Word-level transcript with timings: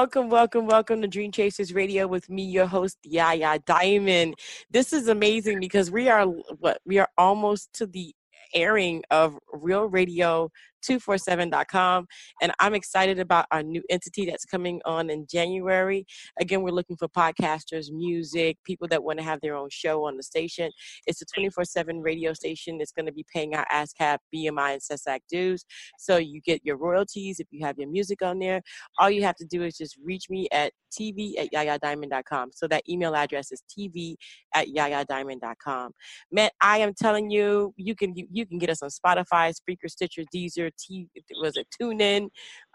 Welcome, 0.00 0.30
welcome, 0.30 0.66
welcome 0.66 1.02
to 1.02 1.08
Dream 1.08 1.30
Chasers 1.30 1.74
Radio 1.74 2.06
with 2.06 2.30
me, 2.30 2.42
your 2.42 2.64
host, 2.64 2.96
Yaya 3.04 3.58
Diamond. 3.66 4.34
This 4.70 4.94
is 4.94 5.08
amazing 5.08 5.60
because 5.60 5.90
we 5.90 6.08
are 6.08 6.24
what 6.24 6.80
we 6.86 6.96
are 6.96 7.10
almost 7.18 7.74
to 7.74 7.86
the 7.86 8.14
airing 8.54 9.02
of 9.10 9.38
Real 9.52 9.84
Radio 9.84 10.50
247.com 10.80 12.06
and 12.42 12.52
I'm 12.58 12.74
excited 12.74 13.18
about 13.18 13.46
our 13.50 13.62
new 13.62 13.82
entity 13.90 14.26
that's 14.26 14.44
coming 14.44 14.80
on 14.84 15.10
in 15.10 15.26
January. 15.30 16.06
Again, 16.40 16.62
we're 16.62 16.70
looking 16.70 16.96
for 16.96 17.08
podcasters, 17.08 17.90
music, 17.90 18.58
people 18.64 18.88
that 18.88 19.02
want 19.02 19.18
to 19.18 19.24
have 19.24 19.40
their 19.40 19.56
own 19.56 19.68
show 19.70 20.06
on 20.06 20.16
the 20.16 20.22
station. 20.22 20.70
It's 21.06 21.22
a 21.22 21.26
24/7 21.26 22.02
radio 22.02 22.32
station. 22.32 22.80
It's 22.80 22.92
going 22.92 23.06
to 23.06 23.12
be 23.12 23.24
paying 23.32 23.54
our 23.54 23.66
ASCAP, 23.72 24.18
BMI, 24.34 24.72
and 24.72 24.82
SESAC 24.82 25.20
dues. 25.28 25.64
So 25.98 26.16
you 26.16 26.40
get 26.40 26.64
your 26.64 26.76
royalties 26.76 27.40
if 27.40 27.46
you 27.50 27.64
have 27.64 27.78
your 27.78 27.88
music 27.88 28.22
on 28.22 28.38
there. 28.38 28.62
All 28.98 29.10
you 29.10 29.22
have 29.22 29.36
to 29.36 29.46
do 29.46 29.62
is 29.62 29.76
just 29.76 29.96
reach 30.02 30.24
me 30.30 30.48
at 30.52 30.72
tv 30.90 31.34
at 31.38 31.52
yayadiamond.com. 31.52 32.50
So 32.52 32.66
that 32.68 32.82
email 32.88 33.14
address 33.14 33.52
is 33.52 33.62
tv 33.70 34.16
at 34.54 34.68
yayadiamond.com. 34.68 35.92
Man, 36.32 36.50
I 36.60 36.78
am 36.78 36.92
telling 36.94 37.30
you, 37.30 37.72
you 37.76 37.94
can 37.94 38.16
you, 38.16 38.26
you 38.30 38.46
can 38.46 38.58
get 38.58 38.70
us 38.70 38.82
on 38.82 38.90
Spotify, 38.90 39.54
Spreaker, 39.54 39.88
Stitcher, 39.88 40.22
Deezer, 40.34 40.69
T 40.78 41.08
was 41.40 41.56
it 41.56 41.66
TuneIn, 41.80 42.28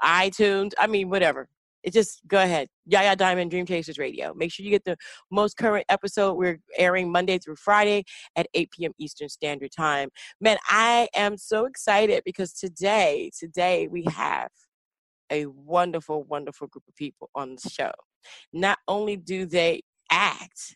iTunes. 0.04 0.72
I 0.78 0.88
mean, 0.88 1.10
whatever. 1.10 1.48
It 1.86 1.94
just 1.94 2.22
go 2.28 2.42
ahead. 2.42 2.68
Yaya 2.88 3.16
Diamond 3.16 3.52
Dream 3.52 3.68
Chasers 3.68 4.00
Radio. 4.00 4.34
Make 4.34 4.52
sure 4.52 4.64
you 4.64 4.72
get 4.72 4.86
the 4.86 4.98
most 5.30 5.56
current 5.56 5.86
episode. 5.88 6.34
We're 6.34 6.60
airing 6.80 7.12
Monday 7.12 7.38
through 7.38 7.58
Friday 7.58 8.06
at 8.36 8.48
8 8.56 8.72
p.m. 8.72 8.92
Eastern 8.98 9.30
Standard 9.30 9.70
Time. 9.72 10.10
Man, 10.42 10.58
I 10.68 11.08
am 11.16 11.38
so 11.38 11.66
excited 11.66 12.24
because 12.26 12.54
today, 12.54 13.30
today 13.38 13.88
we 13.88 14.04
have 14.12 14.50
a 15.32 15.46
wonderful, 15.46 16.24
wonderful 16.24 16.68
group 16.68 16.84
of 16.88 16.96
people 16.96 17.30
on 17.36 17.56
the 17.62 17.70
show. 17.70 17.92
Not 18.52 18.80
only 18.88 19.16
do 19.16 19.46
they 19.46 19.84
act, 20.12 20.76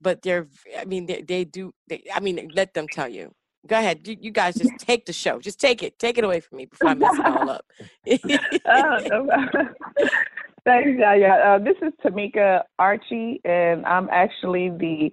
but 0.00 0.22
they're, 0.22 0.48
I 0.78 0.86
mean, 0.86 1.04
they, 1.04 1.20
they 1.20 1.44
do, 1.44 1.72
they, 1.88 2.02
I 2.14 2.20
mean, 2.20 2.50
let 2.54 2.72
them 2.72 2.88
tell 2.88 3.08
you. 3.08 3.32
Go 3.66 3.78
ahead. 3.78 4.06
You, 4.06 4.16
you 4.20 4.30
guys 4.30 4.56
just 4.56 4.78
take 4.78 5.06
the 5.06 5.12
show. 5.12 5.38
Just 5.40 5.60
take 5.60 5.82
it. 5.82 5.98
Take 5.98 6.18
it 6.18 6.24
away 6.24 6.40
from 6.40 6.58
me 6.58 6.66
before 6.66 6.90
I 6.90 6.94
mess 6.94 7.18
it 7.18 7.26
all 7.26 7.50
up. 7.50 7.64
Oh, 8.68 8.98
no. 9.10 9.28
Thanks, 10.64 10.90
yeah, 10.98 11.14
yeah. 11.14 11.36
Uh, 11.36 11.58
this 11.58 11.76
is 11.80 11.92
Tamika 12.04 12.62
Archie, 12.78 13.40
and 13.44 13.86
I'm 13.86 14.08
actually 14.10 14.70
the 14.70 15.12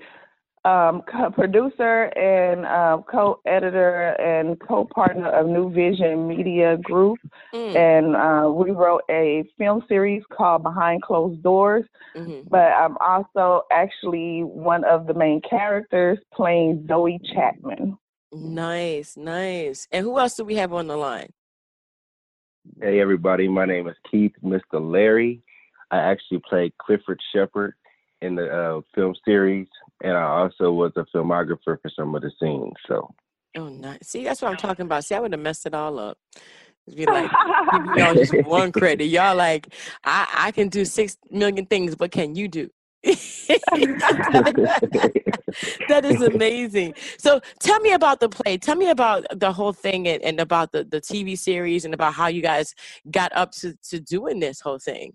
um, 0.67 1.03
co- 1.11 1.29
producer 1.29 2.05
and 2.17 2.65
uh, 2.65 2.97
co-editor 3.11 4.11
and 4.19 4.59
co-partner 4.59 5.29
of 5.29 5.45
NuVysion 5.45 6.25
Media 6.27 6.77
Group. 6.77 7.19
Mm, 7.53 7.75
And 7.75 8.15
uh, 8.15 8.49
we 8.51 8.71
wrote 8.71 9.03
a 9.11 9.43
film 9.57 9.83
series 9.87 10.23
called 10.35 10.63
Behind 10.63 11.01
Closed 11.03 11.43
Doors. 11.43 11.85
mhm. 12.17 12.49
But 12.49 12.71
I'm 12.71 12.97
also 12.97 13.63
actually 13.71 14.41
one 14.41 14.83
of 14.85 15.05
the 15.05 15.13
main 15.13 15.41
characters 15.47 16.17
playing 16.33 16.85
Zoe 16.87 17.19
Chapman. 17.33 17.97
Nice, 18.33 19.15
nice. 19.15 19.87
And 19.91 20.03
who 20.03 20.17
else 20.19 20.35
do 20.35 20.43
we 20.43 20.55
have 20.55 20.73
on 20.73 20.87
the 20.87 20.97
line? 20.97 21.29
Hey 22.81 23.01
everybody, 23.01 23.47
my 23.47 23.65
name 23.65 23.87
is 23.87 23.95
Keith, 24.09 24.33
Mr. 24.43 24.61
Larry. 24.73 25.41
I 25.91 25.97
actually 25.97 26.41
played 26.49 26.73
Clifford 26.77 27.19
Shepard 27.33 27.73
in 28.21 28.35
the 28.35 28.49
uh, 28.49 28.81
film 28.95 29.13
series, 29.25 29.67
and 30.01 30.17
I 30.17 30.23
also 30.23 30.71
was 30.71 30.93
a 30.95 31.05
filmographer 31.15 31.77
for 31.81 31.91
some 31.95 32.15
of 32.15 32.21
the 32.21 32.31
scenes. 32.39 32.73
So 32.87 33.13
Oh, 33.55 33.69
nice. 33.69 33.99
See, 34.03 34.23
that's 34.23 34.41
what 34.41 34.49
I'm 34.49 34.57
talking 34.57 34.85
about. 34.85 35.05
See, 35.05 35.13
I 35.13 35.19
would 35.19 35.31
have 35.31 35.41
messed 35.41 35.65
it 35.65 35.75
all 35.75 35.99
up. 35.99 36.17
It'd 36.87 36.97
Be 36.97 37.05
like, 37.05 37.31
y'all 37.95 38.13
just 38.15 38.33
one 38.33 38.71
credit. 38.71 39.05
Y'all 39.05 39.35
like, 39.35 39.73
I, 40.03 40.27
I 40.35 40.51
can 40.51 40.69
do 40.69 40.85
six 40.85 41.17
million 41.29 41.65
things. 41.67 41.95
What 41.97 42.11
can 42.11 42.35
you 42.35 42.47
do? 42.47 42.69
that 45.89 46.01
is 46.05 46.21
amazing. 46.21 46.93
So 47.17 47.41
tell 47.59 47.79
me 47.81 47.91
about 47.91 48.21
the 48.21 48.29
play. 48.29 48.57
Tell 48.57 48.77
me 48.77 48.89
about 48.89 49.25
the 49.33 49.51
whole 49.51 49.73
thing 49.73 50.07
and, 50.07 50.23
and 50.23 50.39
about 50.39 50.71
the, 50.71 50.85
the 50.85 51.01
TV 51.01 51.37
series 51.37 51.83
and 51.83 51.93
about 51.93 52.13
how 52.13 52.27
you 52.27 52.41
guys 52.41 52.73
got 53.11 53.35
up 53.35 53.51
to, 53.53 53.75
to 53.89 53.99
doing 53.99 54.39
this 54.39 54.61
whole 54.61 54.79
thing. 54.79 55.13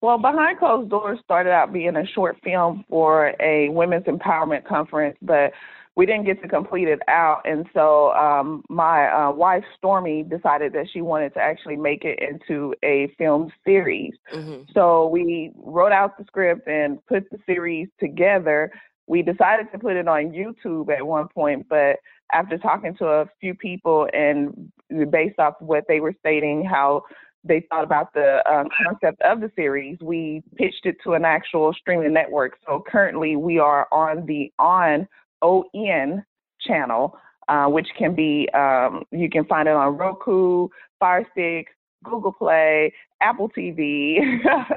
Well, 0.00 0.18
Behind 0.18 0.58
Closed 0.58 0.90
Doors 0.90 1.18
started 1.24 1.50
out 1.50 1.72
being 1.72 1.96
a 1.96 2.06
short 2.06 2.36
film 2.42 2.84
for 2.88 3.34
a 3.40 3.68
women's 3.68 4.04
empowerment 4.06 4.64
conference, 4.64 5.16
but 5.22 5.52
we 5.98 6.06
didn't 6.06 6.26
get 6.26 6.40
to 6.40 6.48
complete 6.48 6.86
it 6.86 7.00
out. 7.08 7.42
And 7.44 7.66
so 7.74 8.12
um, 8.12 8.62
my 8.68 9.08
uh, 9.08 9.32
wife, 9.32 9.64
Stormy, 9.76 10.22
decided 10.22 10.72
that 10.74 10.86
she 10.92 11.00
wanted 11.00 11.34
to 11.34 11.40
actually 11.40 11.74
make 11.74 12.04
it 12.04 12.20
into 12.20 12.72
a 12.84 13.12
film 13.18 13.50
series. 13.64 14.14
hmm 14.30 14.62
So 14.72 15.08
we 15.08 15.50
wrote 15.56 15.90
out 15.90 16.16
the 16.16 16.24
script 16.24 16.68
and 16.68 17.04
put 17.06 17.28
the 17.30 17.38
series 17.46 17.88
together. 17.98 18.70
We 19.08 19.22
decided 19.22 19.72
to 19.72 19.78
put 19.80 19.96
it 19.96 20.06
on 20.06 20.30
YouTube 20.30 20.88
at 20.96 21.04
one 21.04 21.26
point, 21.34 21.66
but 21.68 21.96
after 22.32 22.58
talking 22.58 22.94
to 22.98 23.06
a 23.06 23.26
few 23.40 23.54
people 23.54 24.08
and 24.12 24.70
based 25.10 25.40
off 25.40 25.54
what 25.58 25.82
they 25.88 25.98
were 25.98 26.14
stating, 26.20 26.64
how 26.64 27.02
they 27.42 27.66
thought 27.68 27.82
about 27.82 28.14
the 28.14 28.48
um, 28.48 28.68
concept 28.86 29.20
of 29.22 29.40
the 29.40 29.50
series, 29.56 29.98
we 30.00 30.44
pitched 30.54 30.86
it 30.86 30.98
to 31.02 31.14
an 31.14 31.24
actual 31.24 31.72
streaming 31.72 32.12
network. 32.12 32.52
So 32.64 32.84
currently 32.86 33.34
we 33.34 33.58
are 33.58 33.88
on 33.90 34.26
the 34.26 34.52
On 34.60 35.08
ON 35.42 36.24
channel, 36.60 37.16
uh, 37.48 37.66
which 37.66 37.88
can 37.96 38.14
be, 38.14 38.48
um, 38.54 39.04
you 39.10 39.28
can 39.30 39.44
find 39.44 39.68
it 39.68 39.74
on 39.74 39.96
Roku, 39.96 40.68
Fire 41.00 41.26
Stick, 41.32 41.68
Google 42.04 42.32
Play, 42.32 42.92
Apple 43.20 43.50
TV. 43.50 44.18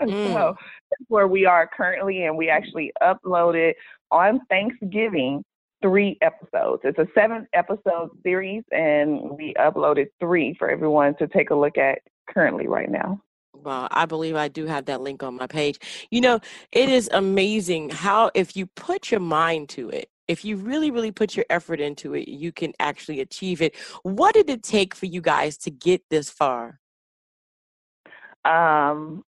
Mm. 0.02 0.34
so 0.34 0.56
that's 0.90 1.10
where 1.10 1.28
we 1.28 1.46
are 1.46 1.68
currently, 1.68 2.26
and 2.26 2.36
we 2.36 2.50
actually 2.50 2.92
uploaded 3.04 3.74
on 4.10 4.40
Thanksgiving 4.50 5.44
three 5.82 6.18
episodes. 6.22 6.82
It's 6.84 6.98
a 6.98 7.08
seven 7.14 7.48
episode 7.54 8.10
series, 8.24 8.64
and 8.72 9.32
we 9.32 9.54
uploaded 9.60 10.08
three 10.20 10.56
for 10.58 10.70
everyone 10.70 11.16
to 11.18 11.28
take 11.28 11.50
a 11.50 11.56
look 11.56 11.78
at 11.78 12.00
currently 12.30 12.68
right 12.68 12.90
now. 12.90 13.22
Well, 13.54 13.88
I 13.92 14.06
believe 14.06 14.36
I 14.36 14.48
do 14.48 14.66
have 14.66 14.86
that 14.86 15.02
link 15.02 15.24
on 15.24 15.36
my 15.36 15.48
page. 15.48 15.80
You 16.10 16.22
know, 16.22 16.40
it 16.72 16.90
is 16.90 17.10
amazing 17.14 17.90
how 17.90 18.32
if 18.34 18.56
you 18.56 18.66
put 18.66 19.12
your 19.12 19.20
mind 19.20 19.70
to 19.70 19.90
it, 19.90 20.10
if 20.32 20.46
you 20.46 20.56
really, 20.56 20.92
really 20.92 21.12
put 21.12 21.36
your 21.36 21.46
effort 21.50 21.82
into 21.82 22.14
it, 22.14 22.28
you 22.30 22.52
can 22.52 22.74
actually 22.80 23.20
achieve 23.20 23.62
it. 23.62 23.76
What 24.04 24.34
did 24.34 24.50
it 24.50 24.64
take 24.64 24.96
for 24.96 25.06
you 25.06 25.22
guys 25.22 25.58
to 25.60 25.70
get 25.70 26.02
this 26.10 26.30
far? 26.30 26.80
Um, 28.46 29.24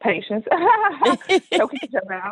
patience. 0.00 0.44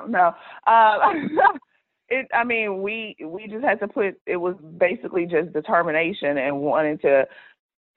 No. 0.08 0.34
Um, 0.66 1.38
it. 2.08 2.26
I 2.32 2.44
mean, 2.44 2.82
we 2.82 3.16
we 3.24 3.48
just 3.48 3.64
had 3.64 3.80
to 3.80 3.88
put. 3.88 4.20
It 4.26 4.36
was 4.36 4.56
basically 4.78 5.26
just 5.26 5.52
determination 5.52 6.38
and 6.38 6.60
wanting 6.60 6.98
to 6.98 7.26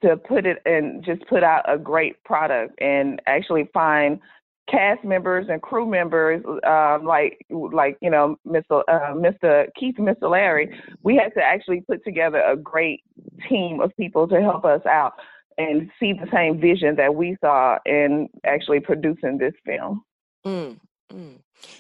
to 0.02 0.18
put 0.18 0.46
it 0.46 0.60
and 0.66 1.04
just 1.04 1.28
put 1.28 1.44
out 1.44 1.64
a 1.68 1.78
great 1.78 2.24
product 2.24 2.82
and 2.82 3.22
actually 3.28 3.70
find 3.74 4.20
cast 4.70 5.04
members 5.04 5.48
and 5.50 5.62
crew 5.62 5.86
members 5.86 6.44
um, 6.68 7.06
like 7.06 7.38
like 7.50 7.98
you 8.02 8.10
know 8.10 8.38
Mr. 8.48 8.84
Uh, 8.88 9.14
Mr. 9.14 9.68
Keith 9.80 9.96
Mr. 9.98 10.30
Larry 10.30 10.70
we 11.04 11.16
had 11.16 11.34
to 11.34 11.42
actually 11.42 11.82
put 11.82 12.04
together 12.04 12.42
a 12.42 12.56
great 12.56 13.02
team 13.48 13.80
of 13.82 13.96
people 13.98 14.28
to 14.28 14.42
help 14.42 14.66
us 14.66 14.86
out 14.86 15.14
and 15.60 15.92
see 16.00 16.14
the 16.14 16.28
same 16.34 16.60
vision 16.60 16.96
that 16.96 17.14
we 17.14 17.36
saw 17.42 17.78
in 17.86 18.30
actually 18.46 18.80
producing 18.80 19.38
this 19.38 19.54
film. 19.66 20.02
Mm, 20.46 20.80
mm. 21.12 21.36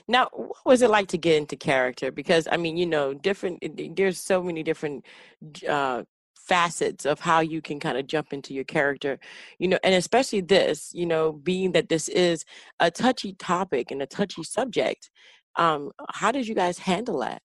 Now, 0.07 0.27
what 0.33 0.65
was 0.65 0.81
it 0.81 0.89
like 0.89 1.07
to 1.09 1.18
get 1.18 1.38
into 1.38 1.56
character? 1.56 2.12
Because 2.12 2.47
I 2.51 2.57
mean, 2.57 2.75
you 2.75 2.86
know, 2.86 3.13
different. 3.13 3.63
There's 3.95 4.19
so 4.19 4.44
many 4.44 4.63
different 4.63 5.06
uh, 5.68 6.03
facets 6.50 7.06
of 7.06 7.19
how 7.19 7.40
you 7.40 7.62
can 7.62 7.80
kind 7.80 7.98
of 7.98 8.07
jump 8.07 8.34
into 8.34 8.54
your 8.54 8.63
character, 8.63 9.19
you 9.60 9.68
know, 9.68 9.78
and 9.84 9.94
especially 9.94 10.42
this, 10.42 10.92
you 10.94 11.06
know, 11.06 11.31
being 11.31 11.72
that 11.74 11.90
this 11.90 12.10
is 12.10 12.44
a 12.80 12.90
touchy 12.90 13.34
topic 13.34 13.92
and 13.92 14.01
a 14.01 14.07
touchy 14.07 14.44
subject. 14.44 15.12
Um, 15.56 15.92
how 16.10 16.31
did 16.31 16.48
you 16.48 16.56
guys 16.56 16.80
handle 16.80 17.19
that? 17.19 17.42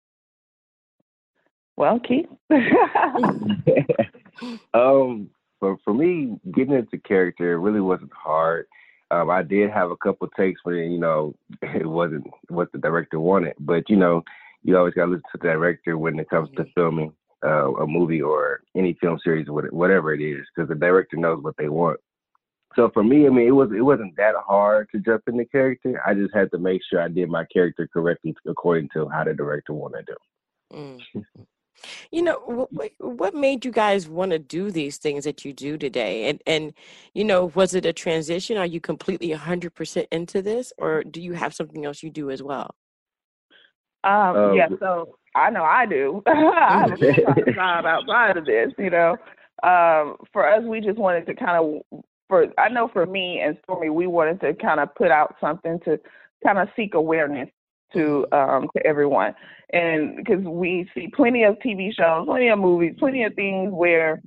Well, 1.77 1.99
Keith. 1.99 2.27
um, 4.73 5.29
for 5.59 5.77
for 5.83 5.93
me, 5.93 6.39
getting 6.53 6.75
into 6.75 6.97
character 6.99 7.59
really 7.59 7.81
wasn't 7.81 8.13
hard. 8.13 8.67
Um, 9.09 9.29
I 9.29 9.41
did 9.41 9.71
have 9.71 9.91
a 9.91 9.97
couple 9.97 10.27
takes 10.37 10.61
where 10.63 10.83
you 10.83 10.99
know 10.99 11.33
it 11.61 11.87
wasn't 11.87 12.27
what 12.49 12.71
the 12.71 12.77
director 12.77 13.19
wanted, 13.19 13.55
but 13.59 13.89
you 13.89 13.95
know 13.95 14.23
you 14.63 14.77
always 14.77 14.93
got 14.93 15.05
to 15.05 15.11
listen 15.11 15.23
to 15.31 15.37
the 15.39 15.47
director 15.47 15.97
when 15.97 16.19
it 16.19 16.29
comes 16.29 16.49
to 16.55 16.65
filming. 16.75 17.13
Uh, 17.43 17.73
a 17.73 17.87
movie 17.87 18.21
or 18.21 18.61
any 18.75 18.93
film 19.01 19.19
series, 19.23 19.47
whatever 19.49 20.13
it 20.13 20.21
is, 20.21 20.45
because 20.55 20.69
the 20.69 20.75
director 20.75 21.17
knows 21.17 21.43
what 21.43 21.55
they 21.57 21.69
want. 21.69 21.99
So 22.75 22.89
for 22.93 23.03
me, 23.03 23.25
I 23.25 23.29
mean, 23.29 23.47
it 23.47 23.51
was 23.51 23.69
it 23.75 23.81
wasn't 23.81 24.15
that 24.17 24.35
hard 24.47 24.87
to 24.91 24.99
jump 24.99 25.23
in 25.27 25.37
the 25.37 25.45
character. 25.45 26.01
I 26.05 26.13
just 26.13 26.33
had 26.33 26.51
to 26.51 26.57
make 26.57 26.81
sure 26.89 27.01
I 27.01 27.09
did 27.09 27.29
my 27.29 27.45
character 27.45 27.87
correctly 27.91 28.35
according 28.47 28.89
to 28.93 29.09
how 29.09 29.25
the 29.25 29.33
director 29.33 29.73
wanted 29.73 30.07
to. 30.07 30.15
Mm. 30.73 31.25
You 32.11 32.21
know, 32.21 32.67
what, 32.69 32.91
what 32.99 33.33
made 33.33 33.65
you 33.65 33.71
guys 33.71 34.07
want 34.07 34.31
to 34.31 34.39
do 34.39 34.69
these 34.69 34.97
things 34.97 35.23
that 35.23 35.43
you 35.43 35.51
do 35.51 35.77
today? 35.77 36.29
And 36.29 36.41
and 36.45 36.73
you 37.13 37.23
know, 37.23 37.45
was 37.55 37.73
it 37.73 37.85
a 37.85 37.93
transition? 37.93 38.57
Are 38.57 38.65
you 38.65 38.79
completely 38.79 39.29
100% 39.29 40.05
into 40.11 40.41
this 40.41 40.71
or 40.77 41.03
do 41.03 41.21
you 41.21 41.33
have 41.33 41.53
something 41.53 41.85
else 41.85 42.03
you 42.03 42.09
do 42.09 42.29
as 42.29 42.43
well? 42.43 42.75
Um, 44.03 44.35
um 44.35 44.55
yeah, 44.55 44.67
so 44.79 45.15
I 45.35 45.49
know 45.49 45.63
I 45.63 45.85
do. 45.85 46.21
I 46.27 46.87
have 46.89 47.37
a 47.37 47.51
job 47.53 47.85
outside 47.85 48.37
of 48.37 48.45
this, 48.45 48.71
you 48.77 48.89
know. 48.89 49.17
Um, 49.63 50.17
for 50.33 50.47
us, 50.47 50.63
we 50.63 50.81
just 50.81 50.97
wanted 50.97 51.25
to 51.27 51.35
kind 51.35 51.81
of, 51.91 52.01
for 52.27 52.47
I 52.57 52.69
know 52.69 52.89
for 52.91 53.05
me 53.05 53.39
and 53.39 53.57
for 53.65 53.79
me, 53.79 53.89
we 53.89 54.07
wanted 54.07 54.41
to 54.41 54.53
kind 54.53 54.79
of 54.79 54.93
put 54.95 55.11
out 55.11 55.35
something 55.39 55.79
to 55.85 55.99
kind 56.43 56.57
of 56.57 56.67
seek 56.75 56.95
awareness 56.95 57.49
to 57.93 58.25
um, 58.31 58.67
to 58.75 58.85
everyone, 58.85 59.35
and 59.71 60.15
because 60.17 60.43
we 60.43 60.89
see 60.95 61.09
plenty 61.15 61.43
of 61.43 61.55
TV 61.59 61.93
shows, 61.93 62.25
plenty 62.25 62.49
of 62.49 62.59
movies, 62.59 62.95
plenty 62.97 63.23
of 63.23 63.33
things 63.35 63.71
where 63.71 64.21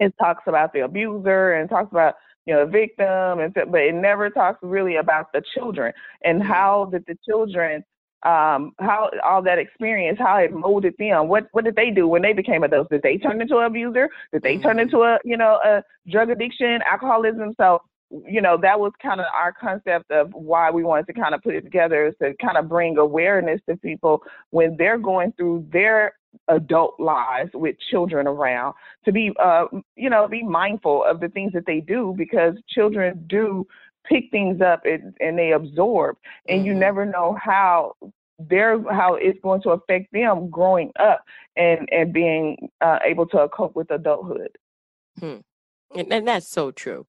it 0.00 0.14
talks 0.18 0.44
about 0.46 0.72
the 0.72 0.80
abuser 0.80 1.54
and 1.54 1.68
talks 1.68 1.90
about 1.90 2.14
you 2.46 2.54
know 2.54 2.64
the 2.64 2.72
victim, 2.72 3.40
and 3.40 3.52
but 3.54 3.80
it 3.80 3.94
never 3.94 4.30
talks 4.30 4.58
really 4.62 4.96
about 4.96 5.32
the 5.32 5.42
children 5.54 5.92
and 6.24 6.42
how 6.42 6.86
did 6.86 7.04
the 7.06 7.18
children 7.28 7.84
um, 8.24 8.72
how 8.78 9.10
all 9.24 9.42
that 9.42 9.58
experience, 9.58 10.18
how 10.18 10.36
it 10.38 10.52
molded 10.52 10.94
them. 10.98 11.28
What 11.28 11.48
what 11.52 11.64
did 11.64 11.76
they 11.76 11.90
do 11.90 12.08
when 12.08 12.22
they 12.22 12.32
became 12.32 12.64
adults? 12.64 12.90
Did 12.90 13.02
they 13.02 13.18
turn 13.18 13.40
into 13.40 13.58
an 13.58 13.64
abuser? 13.64 14.08
Did 14.32 14.42
they 14.42 14.58
turn 14.58 14.76
mm-hmm. 14.76 14.94
into 14.94 15.02
a 15.02 15.18
you 15.24 15.36
know 15.36 15.58
a 15.64 15.82
drug 16.10 16.30
addiction, 16.30 16.80
alcoholism? 16.90 17.54
So 17.56 17.82
you 18.26 18.40
know, 18.40 18.56
that 18.60 18.78
was 18.78 18.92
kind 19.02 19.20
of 19.20 19.26
our 19.34 19.52
concept 19.52 20.10
of 20.10 20.30
why 20.32 20.70
we 20.70 20.84
wanted 20.84 21.06
to 21.06 21.12
kind 21.12 21.34
of 21.34 21.42
put 21.42 21.54
it 21.54 21.62
together 21.62 22.06
is 22.06 22.14
to 22.22 22.34
kind 22.40 22.56
of 22.56 22.68
bring 22.68 22.98
awareness 22.98 23.60
to 23.68 23.76
people 23.76 24.22
when 24.50 24.76
they're 24.76 24.98
going 24.98 25.32
through 25.32 25.66
their 25.72 26.12
adult 26.48 26.98
lives 26.98 27.50
with 27.54 27.76
children 27.90 28.26
around 28.26 28.74
to 29.04 29.12
be, 29.12 29.32
uh, 29.42 29.66
you 29.96 30.10
know, 30.10 30.28
be 30.28 30.42
mindful 30.42 31.04
of 31.04 31.20
the 31.20 31.28
things 31.28 31.52
that 31.52 31.66
they 31.66 31.80
do 31.80 32.14
because 32.16 32.54
children 32.68 33.24
do 33.28 33.66
pick 34.04 34.30
things 34.30 34.60
up 34.60 34.84
and, 34.84 35.16
and 35.20 35.38
they 35.38 35.52
absorb, 35.52 36.16
and 36.48 36.58
mm-hmm. 36.58 36.66
you 36.66 36.74
never 36.74 37.04
know 37.06 37.36
how 37.42 37.94
they're 38.38 38.82
how 38.92 39.14
it's 39.14 39.38
going 39.42 39.62
to 39.62 39.70
affect 39.70 40.12
them 40.12 40.50
growing 40.50 40.92
up 40.98 41.24
and 41.56 41.88
and 41.92 42.12
being 42.12 42.68
uh, 42.80 42.98
able 43.04 43.26
to 43.26 43.48
cope 43.48 43.76
with 43.76 43.90
adulthood. 43.90 44.56
Hmm. 45.20 45.36
And, 45.96 46.12
and 46.12 46.26
that's 46.26 46.48
so 46.48 46.72
true. 46.72 47.06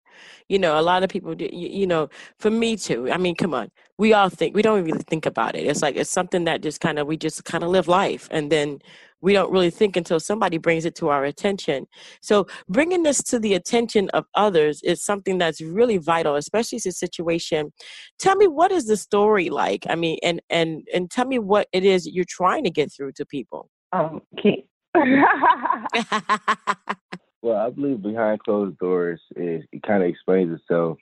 You 0.47 0.59
know, 0.59 0.79
a 0.79 0.83
lot 0.83 1.01
of 1.01 1.09
people, 1.09 1.33
you, 1.41 1.49
you 1.51 1.87
know, 1.87 2.07
for 2.37 2.51
me 2.51 2.77
too. 2.77 3.11
I 3.11 3.17
mean, 3.17 3.35
come 3.35 3.53
on. 3.55 3.71
We 3.97 4.13
all 4.13 4.29
think, 4.29 4.55
we 4.55 4.61
don't 4.61 4.83
really 4.83 5.01
think 5.01 5.25
about 5.25 5.55
it. 5.55 5.65
It's 5.65 5.81
like, 5.81 5.95
it's 5.95 6.11
something 6.11 6.43
that 6.43 6.61
just 6.61 6.81
kind 6.81 6.99
of, 6.99 7.07
we 7.07 7.17
just 7.17 7.45
kind 7.45 7.63
of 7.63 7.71
live 7.71 7.87
life. 7.87 8.27
And 8.29 8.51
then 8.51 8.79
we 9.21 9.33
don't 9.33 9.51
really 9.51 9.69
think 9.69 9.95
until 9.95 10.19
somebody 10.19 10.57
brings 10.57 10.85
it 10.85 10.95
to 10.95 11.09
our 11.09 11.25
attention. 11.25 11.87
So 12.21 12.47
bringing 12.69 13.03
this 13.03 13.23
to 13.23 13.39
the 13.39 13.53
attention 13.53 14.09
of 14.09 14.25
others 14.35 14.81
is 14.83 15.03
something 15.03 15.37
that's 15.37 15.61
really 15.61 15.97
vital, 15.97 16.35
especially 16.35 16.79
this 16.83 16.99
situation. 16.99 17.71
Tell 18.19 18.35
me, 18.35 18.47
what 18.47 18.71
is 18.71 18.85
the 18.85 18.97
story 18.97 19.49
like? 19.49 19.85
I 19.89 19.95
mean, 19.95 20.17
and, 20.23 20.41
and, 20.49 20.87
and 20.93 21.09
tell 21.09 21.25
me 21.25 21.39
what 21.39 21.67
it 21.73 21.83
is 21.83 22.07
you're 22.07 22.25
trying 22.27 22.63
to 22.65 22.69
get 22.69 22.91
through 22.91 23.13
to 23.13 23.25
people. 23.25 23.69
Um, 23.91 24.21
okay. 24.37 24.65
Well, 27.45 27.57
I 27.57 27.69
believe 27.69 28.01
behind 28.01 28.39
closed 28.39 28.75
doors 28.79 29.21
is 29.35 29.61
it 29.71 29.83
kind 29.83 30.01
of 30.01 30.09
explains 30.09 30.51
itself. 30.51 30.97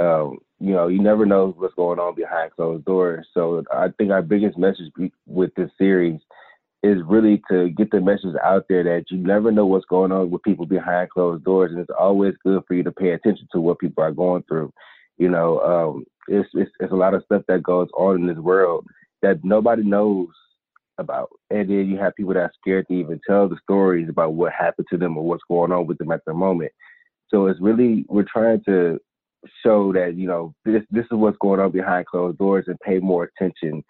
Um, 0.00 0.38
you 0.58 0.72
know, 0.72 0.88
you 0.88 1.00
never 1.00 1.24
know 1.24 1.54
what's 1.56 1.74
going 1.74 2.00
on 2.00 2.16
behind 2.16 2.50
closed 2.50 2.84
doors. 2.84 3.24
So 3.32 3.62
I 3.72 3.90
think 3.96 4.10
our 4.10 4.20
biggest 4.20 4.58
message 4.58 4.90
with 5.24 5.54
this 5.54 5.70
series 5.78 6.18
is 6.84 7.02
really 7.06 7.42
to 7.50 7.70
get 7.70 7.90
the 7.90 8.00
message 8.00 8.34
out 8.44 8.66
there 8.68 8.84
that 8.84 9.04
you 9.10 9.16
never 9.16 9.50
know 9.50 9.64
what's 9.64 9.86
going 9.86 10.12
on 10.12 10.30
with 10.30 10.42
people 10.42 10.66
behind 10.66 11.08
closed 11.08 11.42
doors, 11.42 11.70
and 11.72 11.80
it's 11.80 11.90
always 11.98 12.34
good 12.44 12.62
for 12.68 12.74
you 12.74 12.82
to 12.82 12.92
pay 12.92 13.10
attention 13.10 13.48
to 13.52 13.60
what 13.60 13.78
people 13.78 14.04
are 14.04 14.12
going 14.12 14.42
through. 14.42 14.70
You 15.16 15.30
know, 15.30 15.60
um, 15.60 16.04
it's, 16.28 16.48
it's 16.52 16.70
it's 16.80 16.92
a 16.92 16.96
lot 16.96 17.14
of 17.14 17.24
stuff 17.24 17.42
that 17.48 17.62
goes 17.62 17.88
on 17.96 18.16
in 18.16 18.26
this 18.26 18.36
world 18.36 18.86
that 19.22 19.42
nobody 19.42 19.82
knows 19.82 20.28
about. 20.98 21.30
And 21.50 21.70
then 21.70 21.88
you 21.88 21.96
have 21.98 22.14
people 22.16 22.34
that 22.34 22.40
are 22.40 22.52
scared 22.60 22.86
to 22.88 22.94
even 22.94 23.18
tell 23.26 23.48
the 23.48 23.56
stories 23.62 24.10
about 24.10 24.34
what 24.34 24.52
happened 24.52 24.86
to 24.90 24.98
them 24.98 25.16
or 25.16 25.24
what's 25.24 25.42
going 25.48 25.72
on 25.72 25.86
with 25.86 25.96
them 25.96 26.12
at 26.12 26.20
the 26.26 26.34
moment. 26.34 26.70
So 27.28 27.46
it's 27.46 27.60
really 27.60 28.04
we're 28.08 28.26
trying 28.30 28.62
to 28.66 29.00
show 29.64 29.90
that 29.94 30.16
you 30.16 30.26
know 30.26 30.54
this 30.66 30.82
this 30.90 31.04
is 31.04 31.12
what's 31.12 31.38
going 31.38 31.60
on 31.60 31.70
behind 31.70 32.06
closed 32.06 32.36
doors 32.36 32.66
and 32.68 32.78
pay 32.80 32.98
more 32.98 33.24
attention 33.24 33.82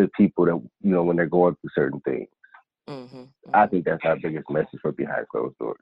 to 0.00 0.10
people 0.16 0.46
that 0.46 0.60
you 0.82 0.90
know 0.90 1.02
when 1.02 1.16
they're 1.16 1.26
going 1.26 1.56
through 1.56 1.70
certain 1.74 2.00
things. 2.00 2.28
Mm-hmm, 2.88 3.16
mm-hmm. 3.18 3.54
I 3.54 3.66
think 3.66 3.84
that's 3.84 4.04
our 4.04 4.16
biggest 4.16 4.50
message 4.50 4.80
for 4.82 4.92
behind 4.92 5.28
closed 5.28 5.58
doors. 5.58 5.78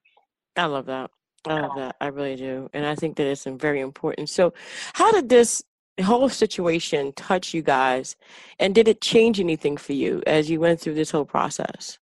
I 0.57 0.67
love 0.67 0.87
that. 0.87 1.11
I 1.47 1.61
love 1.61 1.71
that. 1.77 1.97
I 2.01 2.09
really 2.09 2.37
do, 2.37 2.69
and 2.73 2.85
I 2.85 2.95
think 2.95 3.17
that 3.17 3.27
it's 3.27 3.45
very 3.45 3.81
important. 3.81 4.29
So, 4.29 4.53
how 4.95 5.13
did 5.13 5.29
this 5.29 5.63
whole 6.03 6.29
situation 6.29 7.13
touch 7.15 7.55
you 7.55 7.63
guys 7.63 8.17
and 8.59 8.75
did 8.75 8.89
it 8.89 9.01
change 9.01 9.41
anything 9.41 9.77
for 9.77 9.93
you 9.93 10.23
as 10.27 10.51
you 10.51 10.61
went 10.61 10.81
through 10.81 10.95
this 10.95 11.11
whole 11.11 11.25
process 11.25 11.99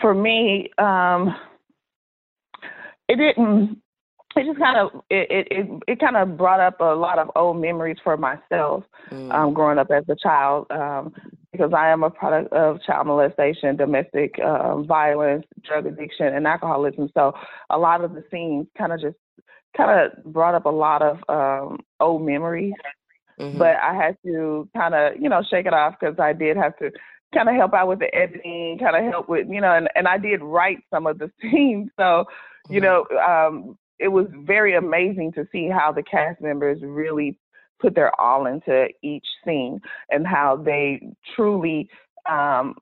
for 0.00 0.14
me 0.14 0.70
um 0.78 1.34
it 3.08 3.16
didn't 3.16 3.80
it 4.36 4.46
just 4.46 4.58
kind 4.58 4.76
of 4.76 5.02
it 5.10 5.46
it 5.50 5.82
it, 5.88 6.00
kind 6.00 6.16
of 6.16 6.36
brought 6.36 6.60
up 6.60 6.80
a 6.80 6.94
lot 6.94 7.18
of 7.18 7.30
old 7.36 7.60
memories 7.60 7.98
for 8.02 8.16
myself 8.16 8.84
mm. 9.10 9.32
um 9.32 9.52
growing 9.52 9.78
up 9.78 9.90
as 9.90 10.04
a 10.08 10.16
child 10.16 10.66
um 10.70 11.12
because 11.52 11.72
I 11.74 11.90
am 11.90 12.02
a 12.02 12.08
product 12.08 12.50
of 12.54 12.82
child 12.82 13.08
molestation, 13.08 13.76
domestic 13.76 14.36
uh, 14.42 14.80
violence, 14.80 15.44
drug 15.62 15.84
addiction, 15.84 16.28
and 16.28 16.46
alcoholism. 16.46 17.10
So 17.12 17.34
a 17.68 17.76
lot 17.76 18.02
of 18.02 18.14
the 18.14 18.24
scenes 18.30 18.68
kind 18.78 18.90
of 18.90 19.02
just 19.02 19.18
kind 19.76 19.90
of 19.90 20.24
brought 20.24 20.54
up 20.54 20.64
a 20.64 20.70
lot 20.70 21.02
of 21.02 21.18
um, 21.28 21.80
old 22.00 22.22
memories 22.22 22.72
Mm-hmm. 23.42 23.58
But 23.58 23.76
I 23.76 23.94
had 23.94 24.16
to 24.24 24.68
kind 24.76 24.94
of, 24.94 25.20
you 25.20 25.28
know, 25.28 25.42
shake 25.50 25.66
it 25.66 25.74
off 25.74 25.94
because 25.98 26.16
I 26.18 26.32
did 26.32 26.56
have 26.56 26.76
to 26.78 26.90
kind 27.34 27.48
of 27.48 27.54
help 27.54 27.74
out 27.74 27.88
with 27.88 27.98
the 27.98 28.14
editing, 28.14 28.78
kind 28.78 28.96
of 28.96 29.10
help 29.10 29.28
with, 29.28 29.48
you 29.48 29.60
know, 29.60 29.72
and, 29.74 29.88
and 29.94 30.06
I 30.06 30.18
did 30.18 30.42
write 30.42 30.78
some 30.90 31.06
of 31.06 31.18
the 31.18 31.30
scenes. 31.42 31.90
So, 31.98 32.24
you 32.68 32.80
mm-hmm. 32.80 33.14
know, 33.14 33.48
um, 33.48 33.78
it 34.02 34.08
was 34.08 34.26
very 34.32 34.74
amazing 34.74 35.32
to 35.32 35.46
see 35.52 35.68
how 35.68 35.92
the 35.92 36.02
cast 36.02 36.40
members 36.40 36.78
really 36.82 37.38
put 37.80 37.94
their 37.94 38.18
all 38.20 38.46
into 38.46 38.88
each 39.02 39.26
scene 39.44 39.80
and 40.10 40.26
how 40.26 40.56
they 40.56 41.00
truly 41.34 41.88
um, 42.28 42.74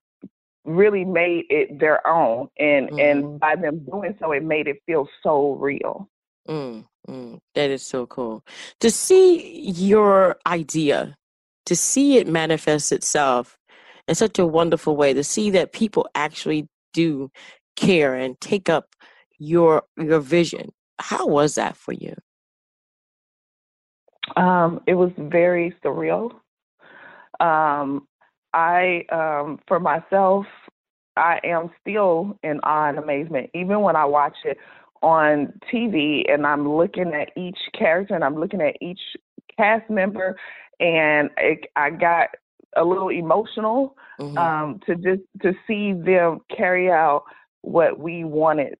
really 0.64 1.04
made 1.04 1.44
it 1.50 1.78
their 1.78 2.06
own. 2.06 2.48
And 2.58 2.88
mm-hmm. 2.88 2.98
and 2.98 3.40
by 3.40 3.56
them 3.56 3.84
doing 3.84 4.16
so, 4.20 4.32
it 4.32 4.42
made 4.44 4.66
it 4.66 4.82
feel 4.86 5.08
so 5.22 5.54
real. 5.54 6.08
Mm. 6.48 6.84
Mm, 7.08 7.40
that 7.54 7.70
is 7.70 7.84
so 7.84 8.06
cool. 8.06 8.44
To 8.80 8.90
see 8.90 9.70
your 9.70 10.36
idea, 10.46 11.16
to 11.66 11.74
see 11.74 12.18
it 12.18 12.26
manifest 12.26 12.92
itself 12.92 13.58
in 14.06 14.14
such 14.14 14.38
a 14.38 14.46
wonderful 14.46 14.96
way, 14.96 15.14
to 15.14 15.24
see 15.24 15.50
that 15.50 15.72
people 15.72 16.08
actually 16.14 16.68
do 16.92 17.30
care 17.76 18.14
and 18.14 18.38
take 18.40 18.68
up 18.68 18.94
your 19.38 19.82
your 19.96 20.20
vision. 20.20 20.70
How 21.00 21.26
was 21.26 21.54
that 21.54 21.76
for 21.76 21.92
you? 21.92 22.14
Um, 24.36 24.80
it 24.86 24.94
was 24.94 25.10
very 25.18 25.74
surreal. 25.84 26.32
Um, 27.40 28.06
I, 28.52 29.04
um, 29.10 29.58
for 29.66 29.80
myself, 29.80 30.46
I 31.16 31.40
am 31.44 31.70
still 31.80 32.38
in 32.42 32.60
awe 32.62 32.88
and 32.88 32.98
amazement, 32.98 33.50
even 33.54 33.80
when 33.80 33.96
I 33.96 34.04
watch 34.04 34.36
it 34.44 34.58
on 35.02 35.52
TV 35.72 36.30
and 36.30 36.46
I'm 36.46 36.68
looking 36.68 37.14
at 37.14 37.30
each 37.36 37.58
character 37.76 38.14
and 38.14 38.22
I'm 38.22 38.38
looking 38.38 38.60
at 38.60 38.76
each 38.80 39.00
cast 39.56 39.88
member 39.88 40.36
and 40.78 41.30
it, 41.38 41.66
I 41.76 41.90
got 41.90 42.28
a 42.76 42.84
little 42.84 43.08
emotional 43.08 43.96
mm-hmm. 44.20 44.38
um, 44.38 44.80
to 44.86 44.94
just 44.94 45.22
to 45.42 45.52
see 45.66 45.92
them 45.92 46.40
carry 46.54 46.90
out 46.90 47.24
what 47.62 47.98
we 47.98 48.24
wanted 48.24 48.76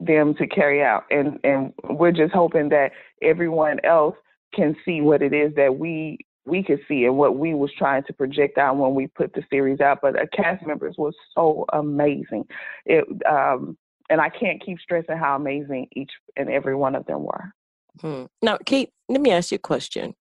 them 0.00 0.34
to 0.34 0.46
carry 0.46 0.82
out 0.82 1.04
and 1.10 1.38
and 1.42 1.72
we're 1.90 2.12
just 2.12 2.32
hoping 2.32 2.68
that 2.68 2.92
everyone 3.22 3.78
else 3.84 4.14
can 4.54 4.76
see 4.84 5.00
what 5.00 5.22
it 5.22 5.32
is 5.32 5.54
that 5.54 5.78
we 5.78 6.18
we 6.44 6.62
could 6.62 6.80
see 6.86 7.06
and 7.06 7.16
what 7.16 7.38
we 7.38 7.54
was 7.54 7.70
trying 7.78 8.02
to 8.04 8.12
project 8.12 8.58
out 8.58 8.76
when 8.76 8.94
we 8.94 9.06
put 9.06 9.32
the 9.32 9.42
series 9.50 9.80
out 9.80 9.98
but 10.02 10.12
the 10.12 10.28
cast 10.36 10.64
members 10.66 10.94
was 10.98 11.14
so 11.34 11.64
amazing 11.72 12.44
it 12.84 13.06
um 13.26 13.76
and 14.10 14.20
I 14.20 14.28
can't 14.28 14.64
keep 14.64 14.78
stressing 14.80 15.16
how 15.16 15.36
amazing 15.36 15.88
each 15.94 16.10
and 16.36 16.48
every 16.48 16.74
one 16.74 16.94
of 16.94 17.06
them 17.06 17.24
were. 17.24 17.52
Hmm. 18.00 18.24
Now, 18.42 18.58
Kate, 18.64 18.90
let 19.08 19.20
me 19.20 19.30
ask 19.32 19.50
you 19.50 19.56
a 19.56 19.58
question. 19.58 20.14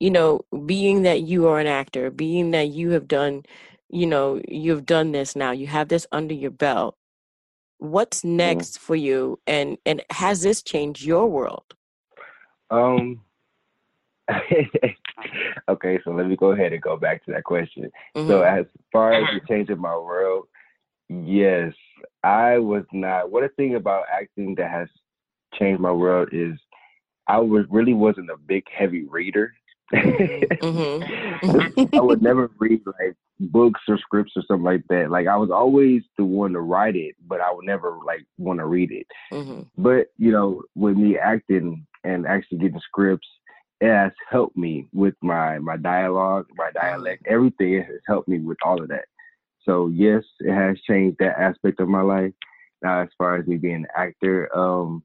You 0.00 0.10
know, 0.10 0.42
being 0.66 1.02
that 1.02 1.22
you 1.22 1.46
are 1.48 1.58
an 1.58 1.66
actor, 1.66 2.10
being 2.10 2.50
that 2.50 2.68
you 2.68 2.90
have 2.90 3.08
done, 3.08 3.42
you 3.88 4.06
know, 4.06 4.40
you've 4.48 4.86
done 4.86 5.12
this 5.12 5.34
now, 5.34 5.50
you 5.50 5.66
have 5.66 5.88
this 5.88 6.06
under 6.12 6.34
your 6.34 6.50
belt. 6.50 6.96
What's 7.82 8.22
next 8.22 8.78
for 8.78 8.94
you 8.94 9.38
and 9.46 9.76
and 9.84 10.02
has 10.10 10.42
this 10.42 10.62
changed 10.62 11.02
your 11.04 11.26
world 11.28 11.74
Um. 12.70 13.20
okay, 15.68 15.98
so 16.04 16.10
let 16.12 16.26
me 16.26 16.36
go 16.36 16.52
ahead 16.52 16.72
and 16.72 16.80
go 16.80 16.96
back 16.96 17.24
to 17.24 17.32
that 17.32 17.44
question. 17.44 17.90
So 18.14 18.40
Mhm. 18.40 18.60
as 18.60 18.66
far 18.92 19.12
as 19.14 19.24
the 19.34 19.40
change 19.48 19.68
my 19.70 19.96
world, 19.96 20.46
yes, 21.08 21.74
I 22.22 22.58
was 22.58 22.84
not. 22.92 23.30
One 23.30 23.48
thing 23.56 23.74
about 23.74 24.04
acting 24.10 24.54
that 24.54 24.70
has 24.70 24.88
changed 25.54 25.80
my 25.80 25.92
world 25.92 26.28
is 26.32 26.58
I 27.26 27.38
was 27.40 27.66
really 27.68 27.94
wasn't 27.94 28.30
a 28.30 28.36
big 28.36 28.64
heavy 28.70 29.04
reader. 29.04 29.52
Mhm. 29.92 31.90
I 31.94 32.00
would 32.00 32.22
never 32.22 32.50
read 32.58 32.82
like 32.86 33.14
books 33.40 33.80
or 33.88 33.98
scripts 33.98 34.32
or 34.36 34.42
something 34.46 34.64
like 34.64 34.84
that. 34.88 35.10
Like 35.10 35.26
I 35.26 35.36
was 35.36 35.50
always 35.50 36.02
the 36.16 36.24
one 36.24 36.52
to 36.52 36.60
write 36.60 36.96
it, 36.96 37.14
but 37.26 37.40
I 37.40 37.52
would 37.52 37.64
never 37.64 37.98
like 38.06 38.24
want 38.38 38.60
to 38.60 38.66
read 38.66 38.90
it. 38.92 39.06
Mhm. 39.32 39.66
But 39.76 40.08
you 40.18 40.30
know, 40.32 40.62
with 40.74 40.96
me 40.96 41.18
acting 41.18 41.86
and 42.04 42.26
actually 42.26 42.58
getting 42.58 42.80
scripts, 42.80 43.28
it 43.80 43.88
has 43.88 44.12
helped 44.30 44.56
me 44.56 44.88
with 44.92 45.14
my 45.22 45.58
my 45.58 45.76
dialogue, 45.76 46.46
my 46.56 46.70
dialect, 46.72 47.26
everything. 47.26 47.74
It 47.74 47.86
has 47.86 48.00
helped 48.06 48.28
me 48.28 48.38
with 48.38 48.58
all 48.64 48.80
of 48.80 48.88
that. 48.88 49.06
So 49.64 49.88
yes, 49.88 50.24
it 50.40 50.52
has 50.52 50.80
changed 50.82 51.18
that 51.18 51.38
aspect 51.38 51.80
of 51.80 51.88
my 51.88 52.02
life. 52.02 52.32
Now, 52.82 53.00
as 53.00 53.08
far 53.16 53.36
as 53.36 53.46
me 53.46 53.56
being 53.58 53.76
an 53.76 53.86
actor, 53.96 54.56
um, 54.56 55.04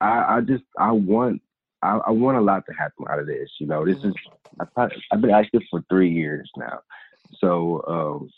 I, 0.00 0.36
I 0.36 0.40
just 0.40 0.64
I 0.78 0.92
want 0.92 1.42
I, 1.82 1.98
I 2.06 2.10
want 2.10 2.38
a 2.38 2.40
lot 2.40 2.64
to 2.66 2.72
happen 2.74 3.06
out 3.10 3.18
of 3.18 3.26
this. 3.26 3.50
You 3.60 3.66
know, 3.66 3.84
this 3.84 3.98
is 4.02 4.14
I've, 4.60 4.72
probably- 4.74 5.02
I've 5.12 5.20
been 5.20 5.30
active 5.30 5.62
for 5.70 5.82
three 5.88 6.10
years 6.10 6.50
now. 6.56 6.80
So 7.38 7.84
um, 7.86 8.30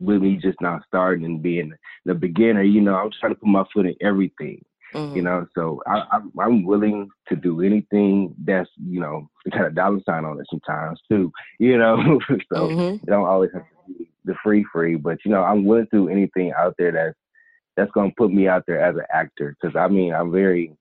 with 0.00 0.22
me 0.22 0.36
just 0.36 0.60
now 0.60 0.80
starting 0.86 1.24
and 1.24 1.42
being 1.42 1.72
the 2.04 2.14
beginner, 2.14 2.62
you 2.62 2.80
know, 2.80 2.94
I'm 2.94 3.10
trying 3.18 3.34
to 3.34 3.38
put 3.38 3.48
my 3.48 3.64
foot 3.72 3.86
in 3.86 3.94
everything 4.00 4.64
Mhm. 4.94 5.16
you 5.16 5.20
know 5.20 5.46
so 5.54 5.82
I, 5.86 6.02
I'm, 6.12 6.32
I'm 6.40 6.64
willing 6.64 7.10
to 7.28 7.36
do 7.36 7.60
anything 7.60 8.34
that's 8.42 8.70
you 8.82 9.00
know 9.00 9.28
kind 9.52 9.66
of 9.66 9.74
dollar 9.74 10.00
sign 10.06 10.24
on 10.24 10.40
it 10.40 10.46
sometimes 10.48 10.98
too 11.10 11.30
you 11.58 11.76
know 11.76 12.18
so 12.50 12.68
Mhm. 12.68 12.94
it 12.94 13.04
don't 13.04 13.26
always 13.26 13.50
have 13.52 13.64
to 13.64 13.92
be 13.98 14.08
the 14.24 14.34
free 14.42 14.64
free 14.72 14.94
but 14.96 15.18
you 15.26 15.30
know 15.30 15.42
i'm 15.42 15.66
willing 15.66 15.84
to 15.88 15.90
do 15.90 16.08
anything 16.08 16.52
out 16.56 16.74
there 16.78 16.90
that's 16.90 17.18
that's 17.76 17.90
going 17.92 18.08
to 18.12 18.14
put 18.16 18.32
me 18.32 18.48
out 18.48 18.64
there 18.66 18.80
as 18.80 18.96
an 18.96 19.04
actor 19.12 19.54
because 19.60 19.76
i 19.76 19.86
mean 19.88 20.14
i'm 20.14 20.32
very 20.32 20.72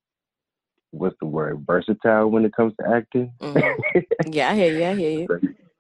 what's 0.92 1.16
the 1.20 1.26
word 1.26 1.64
versatile 1.66 2.30
when 2.30 2.46
it 2.46 2.54
comes 2.56 2.74
to 2.80 2.88
acting 2.90 3.32
Mhm. 3.42 3.76
yeah 4.32 4.52
i 4.52 4.56
hear 4.56 4.72
you 4.72 4.86
i 4.86 4.96
hear 4.96 5.12
you 5.12 5.28
So 5.30 5.40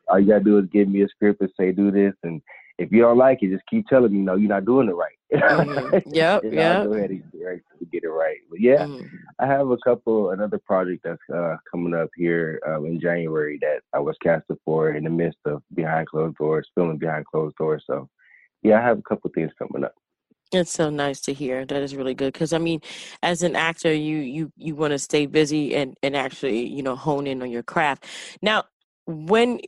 all 0.09 0.19
you 0.19 0.27
gotta 0.27 0.43
do 0.43 0.57
is 0.59 0.65
give 0.71 0.87
me 0.89 1.01
a 1.03 1.07
script 1.07 1.41
and 1.41 1.49
say 1.59 1.71
do 1.71 1.91
this 1.91 2.13
and 2.23 2.41
if 2.77 2.91
you 2.91 3.01
don't 3.01 3.17
like 3.17 3.39
it 3.41 3.49
just 3.51 3.65
keep 3.69 3.87
telling 3.87 4.11
me 4.13 4.19
no 4.19 4.35
you're 4.35 4.49
not 4.49 4.65
doing 4.65 4.89
it 4.89 4.93
right 4.93 5.13
Mhm. 5.33 6.03
Yep, 6.05 6.43
yep. 6.51 6.83
go 6.83 6.93
ahead 6.93 7.09
and 7.09 7.23
get 7.31 7.41
it 7.41 7.45
right, 7.45 7.61
get 7.91 8.03
it 8.03 8.09
right 8.09 8.37
but 8.49 8.59
yeah 8.59 8.85
Mhm. 8.85 9.09
I 9.39 9.45
have 9.45 9.69
a 9.69 9.77
couple, 9.83 10.31
another 10.31 10.57
project 10.57 11.01
that's 11.03 11.21
uh, 11.31 11.57
coming 11.71 11.93
up 11.93 12.09
here 12.15 12.59
um, 12.65 12.87
in 12.87 12.99
January 12.99 13.59
that 13.61 13.81
I 13.93 13.99
was 13.99 14.15
casted 14.23 14.57
for 14.65 14.91
in 14.93 15.03
the 15.03 15.11
midst 15.11 15.37
of 15.45 15.61
Behind 15.75 16.07
Closed 16.07 16.37
Doors, 16.37 16.67
filming 16.73 16.97
Behind 16.97 17.23
Closed 17.27 17.55
Doors. 17.57 17.83
So, 17.85 18.09
yeah, 18.63 18.79
I 18.79 18.81
have 18.83 18.97
a 18.97 19.03
couple 19.03 19.29
things 19.35 19.51
coming 19.59 19.83
up. 19.83 19.93
It's 20.53 20.71
so 20.71 20.89
nice 20.89 21.19
to 21.21 21.33
hear. 21.33 21.65
That 21.65 21.81
is 21.83 21.95
really 21.95 22.13
good 22.13 22.31
because 22.33 22.53
I 22.53 22.57
mean, 22.57 22.81
as 23.21 23.43
an 23.43 23.55
actor, 23.55 23.93
you 23.93 24.17
you 24.17 24.51
you 24.55 24.75
want 24.75 24.91
to 24.91 24.99
stay 24.99 25.25
busy 25.25 25.75
and 25.75 25.97
and 26.01 26.15
actually 26.15 26.65
you 26.67 26.81
know 26.83 26.95
hone 26.95 27.27
in 27.27 27.41
on 27.41 27.51
your 27.51 27.63
craft. 27.63 28.05
Now, 28.41 28.63
when 29.05 29.59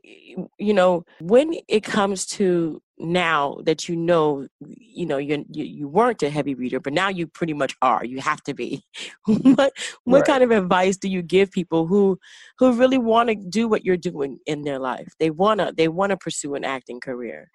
you 0.58 0.74
know 0.74 1.06
when 1.20 1.54
it 1.68 1.84
comes 1.84 2.26
to 2.28 2.82
now 2.98 3.58
that 3.66 3.90
you 3.90 3.96
know 3.98 4.48
you 4.62 5.06
know 5.06 5.18
you 5.18 5.46
you, 5.50 5.88
weren't 5.90 6.24
a 6.24 6.30
heavy 6.30 6.56
reader, 6.56 6.80
but 6.80 6.94
now 6.94 7.10
you 7.10 7.28
pretty 7.28 7.54
much 7.54 7.76
are. 7.82 8.06
You 8.06 8.22
have 8.22 8.42
to 8.44 8.54
be. 8.54 8.84
what 9.26 9.74
what 10.06 10.24
Right. 10.24 10.26
kind 10.26 10.44
of 10.44 10.52
advice 10.52 10.96
do 10.98 11.10
you 11.10 11.22
give 11.22 11.52
people 11.52 11.88
who 11.88 12.18
who 12.58 12.72
really 12.74 12.98
want 12.98 13.30
to 13.30 13.36
do 13.36 13.68
what 13.68 13.84
you're 13.84 13.98
doing 13.98 14.40
in 14.46 14.64
their 14.64 14.80
life? 14.80 15.10
They 15.20 15.30
wanna 15.30 15.74
they 15.76 15.90
wanna 15.90 16.16
pursue 16.18 16.56
an 16.56 16.64
acting 16.64 17.02
career. 17.02 17.50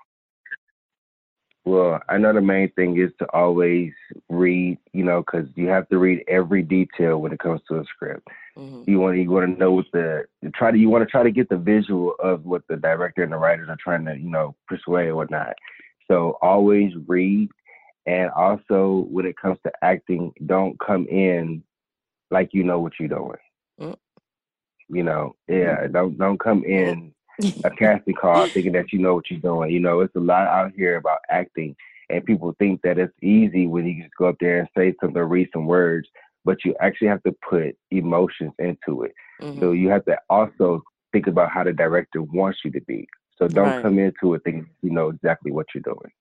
Well, 1.64 2.00
I 2.10 2.18
know 2.18 2.32
the 2.32 2.42
main 2.42 2.70
thing 2.72 2.98
is 2.98 3.10
to 3.18 3.26
always 3.32 3.92
read, 4.28 4.78
you 4.92 5.02
know, 5.02 5.22
because 5.22 5.48
you 5.54 5.68
have 5.68 5.88
to 5.88 5.98
read 5.98 6.22
every 6.28 6.62
detail 6.62 7.18
when 7.18 7.32
it 7.32 7.38
comes 7.38 7.62
to 7.68 7.78
a 7.78 7.84
script. 7.84 8.28
hmm 8.54 8.82
You 8.86 9.00
want 9.00 9.16
to 9.16 9.22
you 9.22 9.30
want 9.30 9.50
to 9.50 9.58
know 9.58 9.72
what 9.72 9.86
the 9.92 10.26
try 10.54 10.70
to 10.70 10.78
you 10.78 10.90
want 10.90 11.04
to 11.04 11.10
try 11.10 11.22
to 11.22 11.30
get 11.30 11.48
the 11.48 11.56
visual 11.56 12.14
of 12.22 12.44
what 12.44 12.62
the 12.68 12.76
director 12.76 13.22
and 13.22 13.32
the 13.32 13.38
writers 13.38 13.68
are 13.70 13.78
trying 13.82 14.04
to 14.04 14.14
you 14.16 14.28
know 14.28 14.54
persuade 14.68 15.10
or 15.10 15.26
not. 15.30 15.54
So 16.10 16.36
always 16.42 16.92
read, 17.06 17.48
and 18.04 18.30
also 18.32 19.06
when 19.10 19.24
it 19.24 19.38
comes 19.38 19.58
to 19.64 19.72
acting, 19.82 20.32
don't 20.44 20.78
come 20.80 21.06
in 21.08 21.62
like 22.30 22.50
you 22.52 22.62
know 22.62 22.78
what 22.78 22.92
you're 23.00 23.08
doing. 23.08 23.38
Mm. 23.80 23.96
You 24.90 25.02
know, 25.02 25.34
yeah, 25.48 25.86
don't 25.86 26.18
don't 26.18 26.38
come 26.38 26.62
in 26.64 27.14
a 27.64 27.70
casting 27.78 28.14
call 28.14 28.48
thinking 28.52 28.72
that 28.72 28.92
you 28.92 28.98
know 28.98 29.14
what 29.14 29.30
you're 29.30 29.40
doing. 29.40 29.70
You 29.70 29.80
know, 29.80 30.00
it's 30.00 30.14
a 30.16 30.20
lot 30.20 30.46
out 30.46 30.72
here 30.76 30.96
about 30.96 31.20
acting, 31.30 31.74
and 32.10 32.24
people 32.24 32.54
think 32.58 32.82
that 32.82 32.98
it's 32.98 33.14
easy 33.22 33.66
when 33.66 33.86
you 33.86 34.02
just 34.02 34.14
go 34.16 34.26
up 34.26 34.36
there 34.40 34.58
and 34.60 34.68
say 34.76 34.94
something, 35.00 35.22
read 35.22 35.48
some 35.52 35.66
words, 35.66 36.08
but 36.44 36.64
you 36.64 36.74
actually 36.80 37.08
have 37.08 37.22
to 37.24 37.34
put 37.48 37.76
emotions 37.90 38.52
into 38.58 39.04
it. 39.04 39.14
Mhm. 39.40 39.60
So 39.60 39.72
you 39.72 39.88
have 39.88 40.04
to 40.06 40.18
also 40.28 40.82
think 41.12 41.26
about 41.26 41.50
how 41.50 41.64
the 41.64 41.72
director 41.72 42.22
wants 42.22 42.60
you 42.64 42.70
to 42.72 42.80
be. 42.82 43.06
So 43.38 43.48
don't 43.48 43.66
Right. 43.68 43.82
come 43.82 43.98
into 43.98 44.34
it 44.34 44.42
thinking 44.44 44.68
you 44.82 44.90
know 44.90 45.08
exactly 45.08 45.50
what 45.50 45.66
you're 45.74 45.82
doing. 45.82 46.12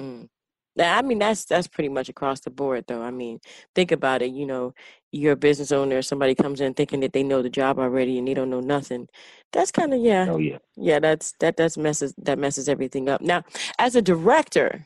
Mm. 0.00 0.28
Yeah, 0.74 0.96
I 0.96 1.02
mean 1.02 1.18
that's 1.18 1.44
that's 1.44 1.66
pretty 1.68 1.90
much 1.90 2.08
across 2.08 2.40
the 2.40 2.50
board 2.50 2.84
though. 2.88 3.02
I 3.02 3.10
mean, 3.10 3.40
think 3.74 3.92
about 3.92 4.22
it, 4.22 4.32
you 4.32 4.46
know, 4.46 4.74
you're 5.10 5.32
a 5.32 5.36
business 5.36 5.70
owner, 5.72 6.00
somebody 6.00 6.34
comes 6.34 6.60
in 6.60 6.72
thinking 6.74 7.00
that 7.00 7.12
they 7.12 7.22
know 7.22 7.42
the 7.42 7.50
job 7.50 7.78
already 7.78 8.18
and 8.18 8.26
they 8.26 8.34
don't 8.34 8.50
know 8.50 8.60
nothing. 8.60 9.08
That's 9.52 9.70
kind 9.70 9.92
of 9.92 10.00
yeah. 10.00 10.26
Oh 10.30 10.38
yeah. 10.38 10.58
Yeah, 10.76 10.98
that's 10.98 11.34
that 11.40 11.56
that's 11.56 11.76
messes 11.76 12.14
that 12.18 12.38
messes 12.38 12.68
everything 12.68 13.08
up. 13.08 13.20
Now, 13.20 13.42
as 13.78 13.94
a 13.96 14.02
director 14.02 14.82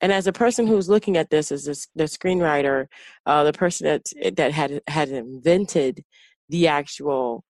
and 0.00 0.12
as 0.12 0.26
a 0.26 0.32
person 0.32 0.66
who's 0.66 0.88
looking 0.88 1.16
at 1.16 1.30
this 1.30 1.52
as 1.52 1.64
the 1.94 2.04
screenwriter, 2.04 2.86
uh, 3.26 3.44
the 3.44 3.52
person 3.52 3.86
that 3.86 4.36
that 4.36 4.52
had 4.52 4.80
had 4.88 5.08
invented 5.10 6.04
the 6.48 6.66
actual 6.66 7.44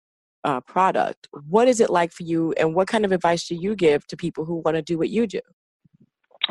uh, 0.44 0.60
product, 0.60 1.28
what 1.48 1.68
is 1.68 1.80
it 1.80 1.88
like 1.90 2.12
for 2.12 2.22
you, 2.24 2.52
and 2.58 2.74
what 2.74 2.88
kind 2.88 3.04
of 3.04 3.12
advice 3.12 3.46
do 3.48 3.54
you 3.54 3.74
give 3.74 4.06
to 4.08 4.16
people 4.16 4.44
who 4.44 4.62
want 4.64 4.76
to 4.76 4.82
do 4.82 4.98
what 4.98 5.08
you 5.08 5.26
do? 5.26 5.40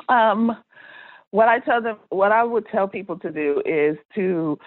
Um, 0.10 0.56
what 1.32 1.48
I 1.48 1.60
tell 1.60 1.82
them, 1.82 1.98
what 2.10 2.32
I 2.32 2.44
would 2.44 2.68
tell 2.70 2.88
people 2.88 3.18
to 3.20 3.32
do 3.32 3.62
is 3.66 3.98
to, 4.16 4.58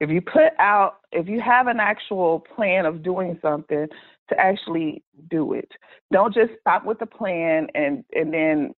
if 0.00 0.10
you 0.10 0.20
put 0.20 0.52
out, 0.58 0.98
if 1.12 1.28
you 1.28 1.40
have 1.40 1.66
an 1.68 1.80
actual 1.80 2.40
plan 2.54 2.86
of 2.86 3.02
doing 3.02 3.38
something, 3.40 3.86
to 4.28 4.40
actually 4.40 5.02
do 5.30 5.52
it. 5.52 5.70
Don't 6.12 6.34
just 6.34 6.52
stop 6.60 6.84
with 6.84 6.98
the 6.98 7.06
plan 7.06 7.68
and 7.74 8.04
and 8.14 8.32
then 8.32 8.74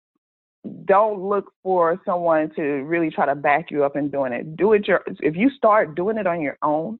don't 0.86 1.22
look 1.22 1.52
for 1.62 2.00
someone 2.06 2.50
to 2.56 2.62
really 2.62 3.10
try 3.10 3.26
to 3.26 3.36
back 3.36 3.70
you 3.70 3.84
up 3.84 3.96
in 3.96 4.10
doing 4.10 4.34
it. 4.34 4.56
Do 4.56 4.74
it 4.74 4.88
your 4.88 5.04
if 5.08 5.36
you 5.36 5.50
start 5.50 5.96
doing 5.96 6.18
it 6.18 6.28
on 6.28 6.42
your 6.42 6.58
own, 6.64 7.00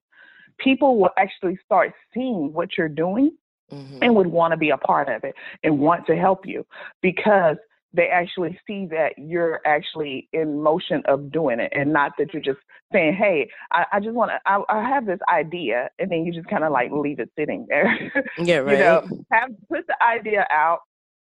people 0.58 0.98
will 0.98 1.12
actually 1.18 1.58
start 1.66 1.94
seeing 2.14 2.54
what 2.54 2.78
you're 2.78 2.90
doing 2.90 3.32
hmm 3.70 3.98
and 4.02 4.16
would 4.16 4.28
want 4.28 4.52
to 4.52 4.58
be 4.58 4.70
a 4.70 4.78
part 4.78 5.08
of 5.08 5.24
it 5.24 5.34
and 5.64 5.80
want 5.80 6.06
to 6.06 6.16
help 6.16 6.46
you 6.46 6.66
because 7.02 7.56
they 7.94 8.08
actually 8.08 8.60
see 8.66 8.88
that 8.88 9.14
you're 9.18 9.62
actually 9.66 10.28
in 10.34 10.62
motion 10.62 11.04
of 11.06 11.32
doing 11.32 11.60
it 11.60 11.72
and 11.76 11.94
not 11.94 12.14
that 12.18 12.34
you're 12.34 12.42
just 12.42 12.60
saying, 12.92 13.14
Hey, 13.14 13.50
I, 13.72 13.86
I 13.94 14.00
just 14.00 14.14
want 14.14 14.32
to, 14.32 14.40
I, 14.46 14.62
I 14.70 14.88
have 14.88 15.06
this 15.06 15.20
idea. 15.32 15.90
And 16.00 16.12
then 16.12 16.26
you 16.26 16.34
just 16.34 16.48
kind 16.48 16.64
of 16.64 16.72
like 16.72 16.92
leave 16.92 17.20
it 17.20 17.30
sitting 17.38 17.66
there. 17.70 18.12
Yeah, 18.38 18.58
right. 18.58 18.78
You 18.78 18.84
know, 18.84 19.08
have 19.32 19.50
put 19.70 19.86
the 19.88 19.96
idea 20.04 20.46
out, 20.50 20.80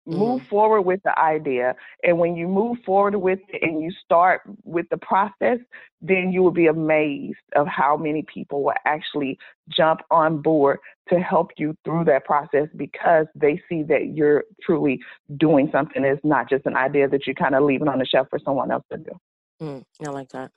move 0.06 0.41
forward 0.50 0.82
with 0.82 1.01
the 1.03 1.18
idea. 1.20 1.75
And 2.03 2.18
when 2.18 2.36
you 2.36 2.48
move 2.48 2.77
forward 2.86 3.15
with 3.15 3.39
it 3.50 3.62
and 3.62 3.82
you 3.82 3.91
start 4.03 4.41
with 4.63 4.88
the 4.89 4.98
process, 4.98 5.60
then 6.01 6.32
you 6.32 6.41
will 6.41 6.51
be 6.51 6.68
amazed 6.68 7.38
of 7.56 7.68
how 7.68 7.98
many 7.98 8.24
people 8.24 8.63
will 8.63 8.74
actually 8.86 9.38
jump 9.70 10.01
on 10.10 10.41
board 10.41 10.79
to 11.10 11.20
help 11.20 11.51
you 11.58 11.75
through 11.84 12.06
that 12.06 12.25
process 12.25 12.68
because 12.75 13.27
they 13.36 13.62
see 13.70 13.84
that 13.84 14.13
you're 14.13 14.46
truly 14.62 15.00
doing 15.38 15.70
something. 15.72 16.03
It's 16.03 16.24
not 16.24 16.50
just 16.50 16.65
an 16.65 16.75
idea 16.75 17.08
that 17.08 17.27
you're 17.27 17.36
kind 17.36 17.56
of 17.56 17.63
leaving 17.63 17.88
on 17.88 18.00
the 18.00 18.06
shelf 18.06 18.27
for 18.29 18.39
someone 18.39 18.72
else 18.72 18.86
to 18.91 18.98
do. 18.98 19.12
Mm, 19.62 19.84
I 20.06 20.10
like 20.10 20.29
that. 20.29 20.51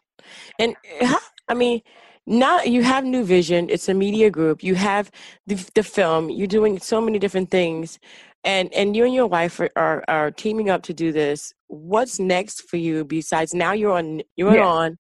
And 0.59 0.77
how, 1.01 1.19
I 1.49 1.55
mean, 1.55 1.83
now 2.27 2.63
you 2.63 2.83
have 2.83 3.05
NuVysion. 3.05 3.69
It's 3.69 3.89
a 3.89 3.95
media 3.95 4.31
group. 4.31 4.63
You 4.63 4.77
have 4.77 5.11
the, 5.47 5.55
the 5.75 5.83
film. 5.83 6.31
You're 6.31 6.47
doing 6.47 6.79
so 6.79 7.01
many 7.01 7.19
different 7.19 7.51
things, 7.51 7.99
and 8.45 8.73
and 8.75 8.97
you 8.97 9.05
and 9.05 9.15
your 9.15 9.27
wife 9.27 9.61
are, 9.61 9.71
are 9.77 10.05
are 10.09 10.31
teaming 10.31 10.71
up 10.71 10.83
to 10.85 10.95
do 10.95 11.13
this. 11.13 11.53
What's 11.69 12.19
next 12.19 12.63
for 12.69 12.77
you 12.77 13.05
besides 13.05 13.55
now 13.55 13.73
you're 13.73 13.93
on 13.93 14.23
you're 14.37 14.57
Yeah. 14.57 14.67
on? 14.67 14.99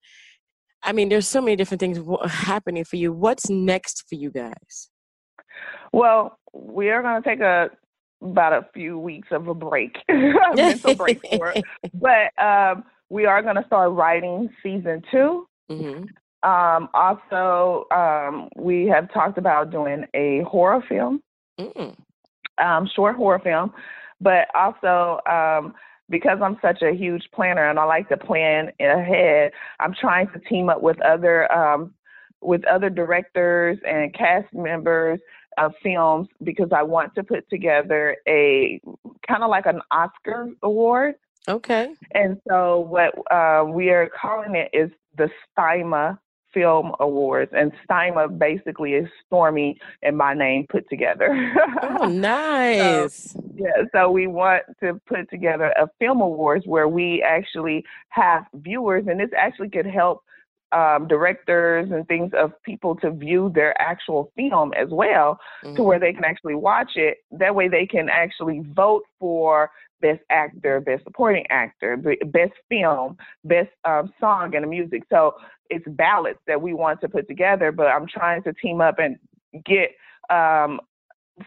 I 0.84 0.92
mean, 0.92 1.08
there's 1.08 1.28
so 1.28 1.40
many 1.40 1.54
different 1.56 1.80
things 1.80 2.00
happening 2.28 2.84
for 2.84 2.96
you. 2.96 3.12
What's 3.12 3.48
next 3.48 4.04
for 4.08 4.16
you 4.16 4.30
guys? 4.30 4.90
Well, 5.92 6.38
we 6.52 6.90
are 6.90 7.02
going 7.02 7.22
to 7.22 7.28
take 7.28 7.40
a 7.40 7.70
about 8.22 8.52
a 8.52 8.66
few 8.72 8.98
weeks 8.98 9.28
of 9.32 9.48
a 9.48 9.54
break, 9.54 9.96
a 10.08 10.56
mental 10.56 10.94
break 10.94 11.20
for 11.28 11.50
it. 11.50 11.64
But 11.94 12.32
um, 12.42 12.84
we 13.10 13.26
are 13.26 13.42
going 13.42 13.56
to 13.56 13.64
start 13.66 13.92
writing 13.92 14.48
season 14.62 15.02
2 15.10 15.46
hmm 15.68 16.04
Um, 16.42 16.88
also, 16.94 17.84
um, 17.92 18.48
we 18.56 18.86
have 18.86 19.12
talked 19.12 19.38
about 19.38 19.70
doing 19.70 20.04
a 20.14 20.42
horror 20.42 20.82
film, 20.88 21.20
Mm. 21.60 21.96
Um, 22.62 22.88
short 22.94 23.16
horror 23.16 23.40
film, 23.40 23.72
but 24.20 24.48
also 24.54 25.20
um, 25.30 25.74
because 26.08 26.38
I'm 26.42 26.58
such 26.62 26.82
a 26.82 26.94
huge 26.94 27.24
planner 27.34 27.68
and 27.68 27.78
I 27.78 27.84
like 27.84 28.08
to 28.10 28.16
plan 28.16 28.70
ahead, 28.80 29.52
I'm 29.80 29.94
trying 29.98 30.28
to 30.28 30.38
team 30.40 30.68
up 30.68 30.82
with 30.82 31.00
other 31.02 31.52
um, 31.52 31.94
with 32.40 32.64
other 32.66 32.90
directors 32.90 33.78
and 33.86 34.12
cast 34.14 34.52
members 34.52 35.20
of 35.58 35.72
films 35.82 36.28
because 36.42 36.68
I 36.74 36.82
want 36.82 37.14
to 37.14 37.22
put 37.22 37.48
together 37.48 38.16
a 38.28 38.80
kind 39.26 39.42
of 39.42 39.50
like 39.50 39.66
an 39.66 39.80
Oscar 39.90 40.48
award. 40.62 41.14
Okay. 41.48 41.94
And 42.12 42.40
so 42.48 42.80
what 42.80 43.14
uh, 43.32 43.64
we 43.64 43.90
are 43.90 44.08
calling 44.08 44.54
it 44.54 44.70
is 44.72 44.90
the 45.16 45.28
STIMA 45.52 46.18
Film 46.52 46.92
Awards, 47.00 47.52
and 47.54 47.72
STIMA 47.84 48.28
basically 48.28 48.94
is 48.94 49.08
Stormy 49.26 49.78
and 50.02 50.16
my 50.16 50.34
name 50.34 50.66
put 50.68 50.88
together. 50.88 51.52
Oh, 51.82 52.08
nice. 52.12 53.34
yeah, 53.54 53.70
so 53.92 54.10
we 54.10 54.26
want 54.26 54.64
to 54.80 55.00
put 55.06 55.28
together 55.30 55.72
a 55.76 55.88
film 55.98 56.20
awards 56.20 56.66
where 56.66 56.88
we 56.88 57.22
actually 57.22 57.84
have 58.08 58.44
viewers, 58.54 59.04
and 59.06 59.18
this 59.20 59.30
actually 59.36 59.70
could 59.70 59.86
help 59.86 60.24
um, 60.72 61.06
directors 61.06 61.90
and 61.90 62.06
things 62.08 62.32
of 62.34 62.52
people 62.62 62.96
to 62.96 63.10
view 63.10 63.50
their 63.54 63.80
actual 63.80 64.32
film 64.36 64.72
as 64.74 64.88
well, 64.90 65.38
to 65.62 65.68
Mhm. 65.68 65.84
where 65.84 65.98
they 65.98 66.12
can 66.12 66.24
actually 66.24 66.54
watch 66.54 66.96
it. 66.96 67.18
That 67.30 67.54
way, 67.54 67.68
they 67.68 67.86
can 67.86 68.08
actually 68.08 68.60
vote 68.60 69.04
for 69.18 69.70
best 70.00 70.22
actor, 70.30 70.80
best 70.80 71.04
supporting 71.04 71.46
actor, 71.50 71.96
best 71.96 72.52
film, 72.68 73.16
best 73.44 73.70
um, 73.84 74.12
song 74.18 74.54
and 74.54 74.64
the 74.64 74.68
music. 74.68 75.04
So 75.08 75.34
it's 75.70 75.86
ballots 75.86 76.40
that 76.46 76.60
we 76.60 76.74
want 76.74 77.00
to 77.02 77.08
put 77.08 77.28
together. 77.28 77.70
But 77.70 77.86
I'm 77.86 78.06
trying 78.06 78.42
to 78.42 78.52
team 78.54 78.80
up 78.80 78.98
and 78.98 79.16
get 79.64 79.90
um, 80.30 80.80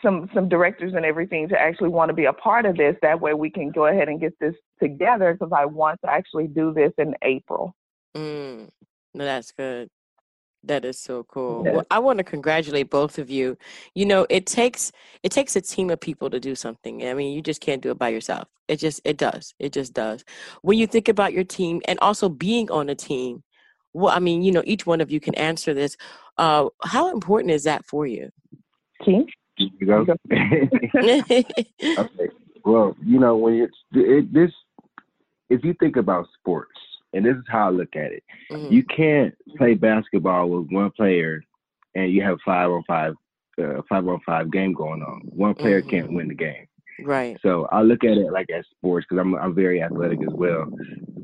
some 0.01 0.29
some 0.33 0.49
directors 0.49 0.93
and 0.93 1.05
everything 1.05 1.47
to 1.49 1.59
actually 1.59 1.89
want 1.89 2.09
to 2.09 2.13
be 2.13 2.25
a 2.25 2.33
part 2.33 2.65
of 2.65 2.77
this. 2.77 2.95
That 3.01 3.19
way, 3.19 3.33
we 3.33 3.49
can 3.49 3.69
go 3.69 3.87
ahead 3.87 4.07
and 4.07 4.19
get 4.19 4.37
this 4.39 4.55
together 4.81 5.33
because 5.33 5.51
I 5.55 5.65
want 5.65 5.99
to 6.03 6.09
actually 6.11 6.47
do 6.47 6.73
this 6.73 6.93
in 6.97 7.15
April. 7.21 7.75
Mm. 8.15 8.69
No, 9.15 9.23
that's 9.23 9.51
good. 9.51 9.89
That 10.63 10.83
is 10.83 10.99
so 10.99 11.23
cool. 11.23 11.63
Yeah. 11.65 11.73
Well, 11.73 11.85
I 11.89 11.99
want 11.99 12.17
to 12.17 12.23
congratulate 12.23 12.89
both 12.89 13.17
of 13.17 13.29
you. 13.29 13.57
You 13.93 14.05
know, 14.05 14.25
it 14.29 14.45
takes 14.45 14.91
it 15.23 15.31
takes 15.31 15.55
a 15.55 15.61
team 15.61 15.89
of 15.89 15.99
people 15.99 16.29
to 16.29 16.39
do 16.39 16.53
something. 16.55 17.07
I 17.07 17.13
mean, 17.13 17.33
you 17.33 17.41
just 17.41 17.61
can't 17.61 17.81
do 17.81 17.91
it 17.91 17.99
by 17.99 18.09
yourself. 18.09 18.47
It 18.67 18.77
just 18.77 18.99
it 19.05 19.17
does. 19.17 19.53
It 19.59 19.71
just 19.71 19.93
does. 19.93 20.25
When 20.63 20.77
you 20.77 20.87
think 20.87 21.07
about 21.07 21.33
your 21.33 21.43
team 21.43 21.81
and 21.87 21.99
also 21.99 22.29
being 22.29 22.69
on 22.71 22.89
a 22.89 22.95
team, 22.95 23.43
well, 23.93 24.13
I 24.13 24.19
mean, 24.19 24.41
you 24.41 24.51
know, 24.51 24.63
each 24.65 24.85
one 24.85 25.01
of 25.01 25.11
you 25.11 25.19
can 25.19 25.35
answer 25.35 25.73
this. 25.73 25.95
Uh, 26.37 26.67
how 26.83 27.11
important 27.13 27.51
is 27.51 27.63
that 27.63 27.85
for 27.85 28.05
you? 28.05 28.29
Team. 29.05 29.27
You 29.57 29.87
go. 29.87 30.05
okay. 30.97 32.29
Well, 32.65 32.97
you 33.01 33.19
know, 33.19 33.37
when 33.37 33.53
it's 33.53 33.77
it, 33.93 34.33
this, 34.33 34.51
if 35.49 35.63
you 35.63 35.73
think 35.79 35.95
about 35.95 36.27
sports, 36.39 36.77
and 37.15 37.25
this 37.25 37.35
is 37.35 37.43
how 37.47 37.67
I 37.67 37.71
look 37.71 37.95
at 37.95 38.11
it, 38.11 38.23
Mhm. 38.51 38.71
you 38.71 38.83
can't 38.83 39.33
play 39.57 39.73
basketball 39.73 40.49
with 40.49 40.71
one 40.71 40.91
player, 40.91 41.41
and 41.95 42.11
you 42.11 42.21
have 42.21 42.39
five 42.41 42.69
on 42.69 42.83
five, 42.83 43.15
uh, 43.57 43.81
five 43.89 44.07
on 44.07 44.19
five 44.25 44.51
game 44.51 44.73
going 44.73 45.01
on. 45.01 45.21
One 45.21 45.55
player 45.55 45.81
Mhm. 45.81 45.89
can't 45.89 46.13
win 46.13 46.27
the 46.27 46.35
game. 46.35 46.67
Right. 47.03 47.37
So 47.41 47.67
I 47.71 47.81
look 47.81 48.03
at 48.03 48.17
it 48.17 48.31
like 48.31 48.49
as 48.49 48.65
sports 48.67 49.05
because 49.09 49.21
I'm 49.21 49.35
I'm 49.35 49.53
very 49.55 49.81
athletic 49.81 50.21
as 50.21 50.33
well. 50.33 50.71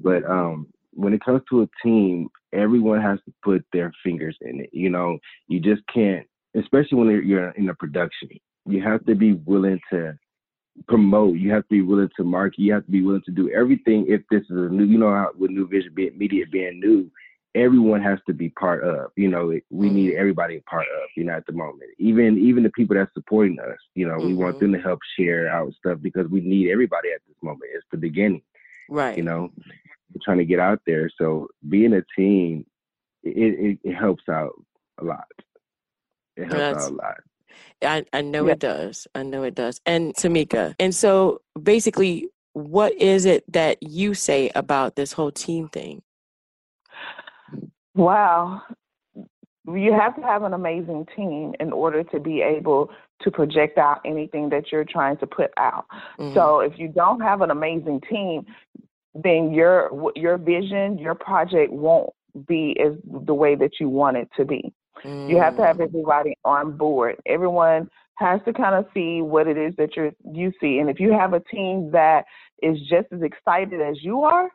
But 0.03 0.23
um, 0.29 0.67
when 0.93 1.13
it 1.13 1.21
comes 1.23 1.41
to 1.49 1.61
a 1.61 1.69
team, 1.83 2.29
everyone 2.51 3.01
has 3.01 3.19
to 3.25 3.33
put 3.43 3.63
their 3.71 3.91
fingers 4.03 4.37
in 4.41 4.59
it. 4.61 4.69
You 4.73 4.89
know, 4.89 5.17
you 5.47 5.59
just 5.59 5.85
can't, 5.87 6.27
especially 6.55 6.97
when 6.97 7.09
you're- 7.09 7.25
you're 7.25 7.49
in 7.51 7.69
a 7.69 7.75
production. 7.75 8.29
You 8.65 8.81
have 8.81 9.05
to 9.05 9.15
be 9.15 9.33
willing 9.33 9.79
to 9.91 10.17
promote. 10.87 11.37
You 11.37 11.51
have 11.51 11.63
to 11.63 11.69
be 11.69 11.81
willing 11.81 12.09
to 12.17 12.23
market. 12.23 12.59
You 12.59 12.73
have 12.73 12.85
to 12.85 12.91
be 12.91 13.01
willing 13.01 13.23
to 13.25 13.31
do 13.31 13.49
everything. 13.51 14.05
If 14.07 14.21
this 14.31 14.41
is 14.43 14.51
a 14.57 14.69
new, 14.69 14.85
you 14.85 14.97
know, 14.97 15.09
how 15.11 15.31
with 15.37 15.51
NuVysion 15.51 15.93
being 15.95 16.17
media 16.17 16.45
being 16.51 16.79
new, 16.79 17.09
everyone 17.55 18.01
has 18.01 18.19
to 18.27 18.33
be 18.33 18.49
part 18.49 18.83
of. 18.83 19.11
You 19.15 19.29
know, 19.29 19.53
we 19.69 19.89
need 19.89 20.15
everybody 20.15 20.57
a 20.57 20.61
part 20.61 20.85
of. 20.87 21.09
You 21.15 21.25
know, 21.25 21.33
at 21.33 21.45
the 21.45 21.51
moment, 21.53 21.91
even 21.99 22.37
even 22.37 22.63
the 22.63 22.69
people 22.71 22.95
that's 22.95 23.13
supporting 23.13 23.59
us. 23.59 23.77
You 23.95 24.07
know, 24.07 24.17
we 24.17 24.33
want 24.33 24.57
Mhm. 24.57 24.59
them 24.59 24.73
to 24.73 24.79
help 24.79 24.99
share 25.17 25.49
our 25.49 25.71
stuff 25.73 25.99
because 26.01 26.27
we 26.29 26.41
need 26.41 26.69
everybody 26.71 27.09
at 27.11 27.21
this 27.27 27.37
moment. 27.43 27.71
It's 27.73 27.85
the 27.91 27.97
beginning. 27.97 28.41
Right. 28.89 29.17
You 29.17 29.23
know, 29.23 29.51
we're 30.13 30.21
trying 30.23 30.39
to 30.39 30.45
get 30.45 30.59
out 30.59 30.81
there. 30.85 31.09
So 31.17 31.47
being 31.69 31.93
a 31.93 32.03
team, 32.17 32.65
it 33.23 33.37
it, 33.37 33.79
it 33.83 33.93
helps 33.93 34.27
out 34.29 34.53
a 34.97 35.03
lot. 35.03 35.27
It 36.37 36.43
helps 36.43 36.55
That's- 36.55 36.85
out 36.85 36.91
a 36.91 36.95
lot. 36.95 37.17
I, 37.81 38.05
I 38.13 38.21
know 38.21 38.45
Yeah. 38.47 38.53
it 38.53 38.59
does. 38.59 39.07
I 39.15 39.23
know 39.23 39.43
it 39.43 39.55
does. 39.55 39.79
And 39.85 40.13
Tamika, 40.15 40.75
and 40.79 40.93
so 40.93 41.41
basically, 41.61 42.27
what 42.53 42.93
is 42.93 43.25
it 43.25 43.43
that 43.51 43.81
you 43.81 44.13
say 44.13 44.51
about 44.55 44.95
this 44.95 45.13
whole 45.13 45.31
team 45.31 45.69
thing? 45.69 46.01
Wow. 47.95 48.61
You 49.67 49.93
have 49.93 50.15
to 50.15 50.21
have 50.21 50.43
an 50.43 50.53
amazing 50.53 51.07
team 51.15 51.53
in 51.59 51.71
order 51.71 52.03
to 52.05 52.19
be 52.19 52.41
able 52.41 52.89
to 53.21 53.31
project 53.31 53.77
out 53.77 54.01
anything 54.05 54.49
that 54.49 54.71
you're 54.71 54.83
trying 54.85 55.17
to 55.17 55.27
put 55.27 55.51
out. 55.57 55.85
Mhm. 56.19 56.33
So 56.33 56.59
if 56.59 56.79
you 56.79 56.87
don't 56.87 57.21
have 57.21 57.41
an 57.41 57.51
amazing 57.51 58.01
team, 58.01 58.45
then 59.13 59.53
your 59.53 60.11
your 60.15 60.37
vision, 60.37 60.97
your 60.97 61.15
project 61.15 61.71
won't 61.71 62.09
be 62.47 62.79
as 62.79 62.93
the 63.05 63.33
way 63.33 63.55
that 63.55 63.79
you 63.79 63.89
want 63.89 64.17
it 64.17 64.29
to 64.37 64.45
be. 64.45 64.73
You 65.27 65.37
have 65.37 65.55
to 65.57 65.61
have 65.63 65.77
Mm. 65.77 65.83
everybody 65.85 66.35
on 66.45 66.77
board. 66.77 67.17
Everyone 67.25 67.89
has 68.15 68.39
to 68.45 68.53
kind 68.53 68.75
of 68.75 68.85
see 68.93 69.21
what 69.21 69.47
it 69.47 69.57
is 69.57 69.75
that 69.77 69.95
you 69.95 70.11
you 70.33 70.51
see. 70.61 70.79
And 70.79 70.89
if 70.89 70.99
you 70.99 71.11
have 71.11 71.33
a 71.33 71.39
team 71.39 71.91
that 71.91 72.25
is 72.61 72.79
just 72.81 73.07
as 73.11 73.21
excited 73.21 73.81
as 73.81 74.03
you 74.03 74.21
are, 74.21 74.49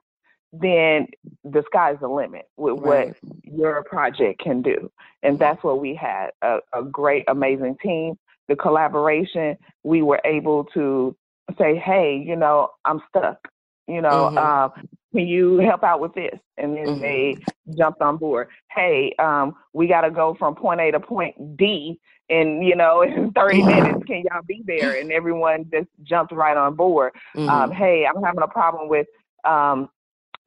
then 0.53 1.07
the 1.45 1.63
sky's 1.67 1.97
the 2.01 2.09
limit 2.09 2.47
with 2.57 2.79
Right. 2.79 3.09
what 3.09 3.17
your 3.45 3.83
project 3.85 4.41
can 4.41 4.63
do. 4.63 4.91
And 5.23 5.39
that's 5.39 5.63
what 5.65 5.81
we 5.81 5.95
had 5.95 6.31
a, 6.43 6.59
a 6.73 6.83
great, 6.83 7.25
amazing 7.29 7.77
team. 7.83 8.17
The 8.49 8.57
collaboration, 8.57 9.57
we 9.83 10.03
were 10.03 10.21
able 10.25 10.65
to 10.75 11.17
say, 11.59 11.77
hey, 11.77 12.23
you 12.25 12.37
know, 12.37 12.71
I'm 12.85 13.01
stuck. 13.09 13.49
You 13.89 14.03
know, 14.03 14.31
Mhm. 14.33 14.39
um, 14.39 14.89
can 15.17 15.27
you 15.27 15.59
help 15.59 15.83
out 15.83 16.01
with 16.01 16.15
this? 16.15 16.39
And 16.59 16.77
then 16.77 16.87
Mhm. 16.87 17.01
they 17.01 17.39
jumped 17.79 18.01
on 18.03 18.17
board. 18.19 18.49
Hey, 18.71 19.15
um, 19.19 19.55
we 19.73 19.87
got 19.87 20.03
to 20.03 20.11
go 20.11 20.35
from 20.35 20.55
point 20.55 20.81
A 20.81 20.91
to 20.91 21.01
point 21.01 21.57
D 21.57 21.99
in, 22.29 22.63
you 22.63 22.77
know, 22.77 23.03
in 23.03 23.33
30 23.33 23.63
minutes. 23.63 24.03
Can 24.07 24.23
y'all 24.31 24.43
be 24.47 24.63
there? 24.67 24.95
And 25.01 25.13
everyone 25.13 25.67
just 25.73 25.89
jumped 26.03 26.33
right 26.33 26.57
on 26.57 26.75
board 26.75 27.13
Mhm. 27.37 27.49
um, 27.49 27.71
hey, 27.73 28.07
I'm 28.07 28.23
having 28.23 28.43
a 28.43 28.49
problem 28.49 28.89
with, 28.89 29.07
um, 29.45 29.89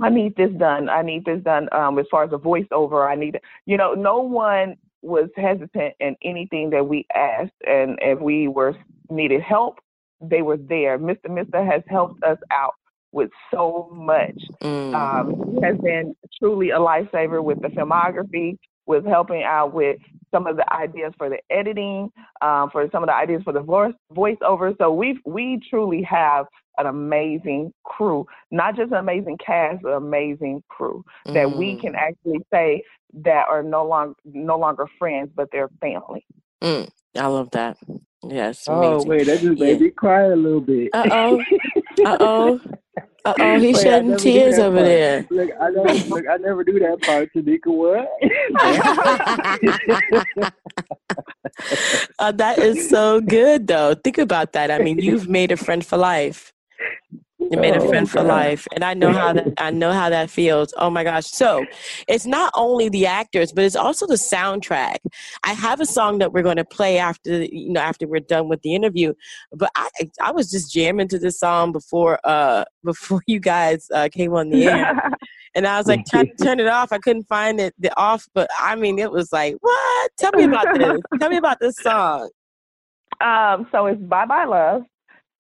I 0.02 0.10
need 0.10 0.36
this 0.36 0.52
done. 0.52 0.90
I 0.90 1.02
need 1.02 1.26
this 1.26 1.42
done 1.44 1.68
um, 1.74 2.00
as 2.00 2.06
far 2.10 2.24
as 2.24 2.32
a 2.32 2.38
voiceover. 2.38 3.10
I 3.10 3.16
need, 3.16 3.40
you 3.66 3.78
know, 3.78 3.94
no 3.94 4.22
one 4.22 4.78
was 5.02 5.30
hesitant 5.36 5.96
in 6.00 6.16
anything 6.24 6.70
that 6.72 6.88
we 6.88 7.06
asked, 7.16 7.52
and 7.68 7.98
if 8.02 8.20
we 8.20 8.48
were 8.48 8.76
needed 9.10 9.42
help, 9.42 9.80
they 10.22 10.42
were 10.42 10.58
there. 10.58 10.98
Mr. 10.98 11.30
Mister 11.30 11.64
has 11.64 11.82
helped 11.88 12.24
us 12.24 12.38
out 12.52 12.76
with 13.12 13.30
so 13.52 13.90
much. 13.94 14.40
Mm. 14.62 14.94
Um, 14.94 15.54
he 15.56 15.62
has 15.66 15.78
been 15.78 16.16
truly 16.40 16.70
a 16.72 16.78
lifesaver 16.80 17.44
with 17.44 17.62
the 17.62 17.70
filmography, 17.70 18.58
with 18.86 19.06
helping 19.06 19.44
out 19.44 19.74
with 19.74 19.98
some 20.32 20.46
of 20.48 20.58
the 20.58 20.74
ideas 20.74 21.14
for 21.18 21.30
the 21.30 21.40
editing, 21.50 22.12
um, 22.42 22.70
for 22.72 22.88
some 22.92 23.02
of 23.04 23.08
the 23.08 23.16
ideas 23.16 23.42
for 23.44 23.54
the 23.54 23.62
voice 23.62 23.94
voiceover. 24.14 24.76
So 24.78 24.92
we 24.94 25.20
we 25.26 25.60
truly 25.70 26.04
have 26.04 26.46
an 26.78 26.86
amazing 26.86 27.74
crew, 27.84 28.26
not 28.52 28.76
just 28.76 28.92
an 28.92 28.98
amazing 29.00 29.38
cast, 29.46 29.82
but 29.82 29.90
amazing 29.90 30.64
crew 30.70 31.04
that 31.26 31.52
we 31.58 31.76
Mm. 31.76 31.82
can 31.82 31.96
actually 31.96 32.40
say 32.54 32.84
that 33.14 33.48
are 33.50 33.64
no 33.64 33.86
longer 33.86 34.14
no 34.24 34.58
longer 34.58 34.86
friends, 35.00 35.32
but 35.36 35.50
they're 35.52 35.70
family. 35.82 36.26
Mm. 36.64 36.90
I 37.18 37.26
love 37.28 37.50
that. 37.52 37.78
Yes. 38.28 38.66
Oh 38.68 38.74
amazing. 39.02 39.10
wait, 39.10 39.24
that 39.26 39.40
just 39.42 39.60
made 39.60 39.74
Yeah. 39.74 39.78
me 39.80 39.90
cry 39.90 40.24
a 40.26 40.36
little 40.36 40.62
bit. 40.62 40.90
Uh 40.94 41.06
oh. 41.12 41.44
Uh 42.06 42.18
oh. 42.20 42.60
Uh 43.30 43.34
oh. 43.40 43.60
He's 43.60 43.82
shedding 43.82 44.18
tears 44.18 44.58
over 44.58 44.78
part. 44.78 44.86
there. 44.86 45.28
Look, 45.30 45.50
I 45.60 45.70
never, 45.70 45.94
look, 46.10 46.26
I 46.28 46.38
never 46.38 46.64
knew 46.64 46.80
that 46.80 47.02
part. 47.02 47.30
Tanika, 47.34 47.68
what? 47.68 48.10
Uh, 52.20 52.32
that 52.32 52.60
is 52.60 52.90
so 52.90 53.20
good, 53.22 53.68
though. 53.68 53.94
Think 53.94 54.18
about 54.18 54.54
that. 54.54 54.72
I 54.72 54.80
mean, 54.80 55.00
you've 55.00 55.28
made 55.28 55.52
a 55.52 55.58
friend 55.58 55.86
for 55.86 55.98
life. 55.98 56.54
You 57.52 57.58
made 57.58 57.76
a 57.76 57.82
Oh, 57.82 57.90
friend 57.90 58.10
for 58.10 58.18
God. 58.20 58.28
life, 58.28 58.68
and 58.74 58.84
I 58.84 58.94
know 58.94 59.12
how 59.12 59.34
that 59.34 59.54
I 59.58 59.72
know 59.72 59.92
how 59.92 60.10
that 60.10 60.30
feels. 60.30 60.74
Oh 60.78 60.90
my 60.90 61.04
gosh! 61.04 61.26
So, 61.26 61.66
it's 62.08 62.26
not 62.26 62.52
only 62.56 62.90
the 62.90 63.06
actors, 63.08 63.52
but 63.52 63.64
it's 63.64 63.76
also 63.76 64.06
the 64.06 64.16
soundtrack. 64.16 64.98
I 65.44 65.54
have 65.54 65.80
a 65.80 65.86
song 65.86 66.20
that 66.20 66.32
we're 66.32 66.44
going 66.44 66.58
to 66.58 66.66
play 66.66 66.98
after 67.00 67.44
you 67.44 67.72
know 67.72 67.82
after 67.82 68.08
we're 68.08 68.20
done 68.20 68.50
with 68.50 68.62
the 68.62 68.76
interview. 68.76 69.14
But 69.52 69.72
I 69.76 69.90
I 70.22 70.32
was 70.32 70.52
just 70.52 70.72
jamming 70.72 71.08
to 71.10 71.20
this 71.20 71.40
song 71.40 71.72
before 71.72 72.20
uh 72.24 72.66
before 72.84 73.22
you 73.26 73.40
guys 73.40 73.88
uh, 73.94 74.10
came 74.12 74.34
on 74.34 74.50
the 74.50 74.66
air, 74.68 75.12
and 75.56 75.66
I 75.66 75.78
was 75.78 75.88
like 75.88 76.06
trying 76.06 76.32
to 76.36 76.44
turn 76.44 76.60
it 76.60 76.68
off. 76.68 76.92
I 76.92 77.00
couldn't 77.00 77.28
find 77.28 77.60
it 77.60 77.74
the 77.80 77.98
off, 78.00 78.28
but 78.36 78.50
I 78.60 78.76
mean 78.76 79.00
it 79.00 79.12
was 79.12 79.32
like 79.32 79.56
what? 79.62 80.12
Tell 80.18 80.32
me 80.34 80.44
about 80.44 80.68
this. 80.78 81.02
Tell 81.20 81.30
me 81.30 81.38
about 81.38 81.60
this 81.60 81.76
song. 81.78 82.30
Um, 83.22 83.68
so 83.74 83.88
it's 83.88 84.00
Bye 84.02 84.26
Bye 84.26 84.46
Love. 84.46 84.84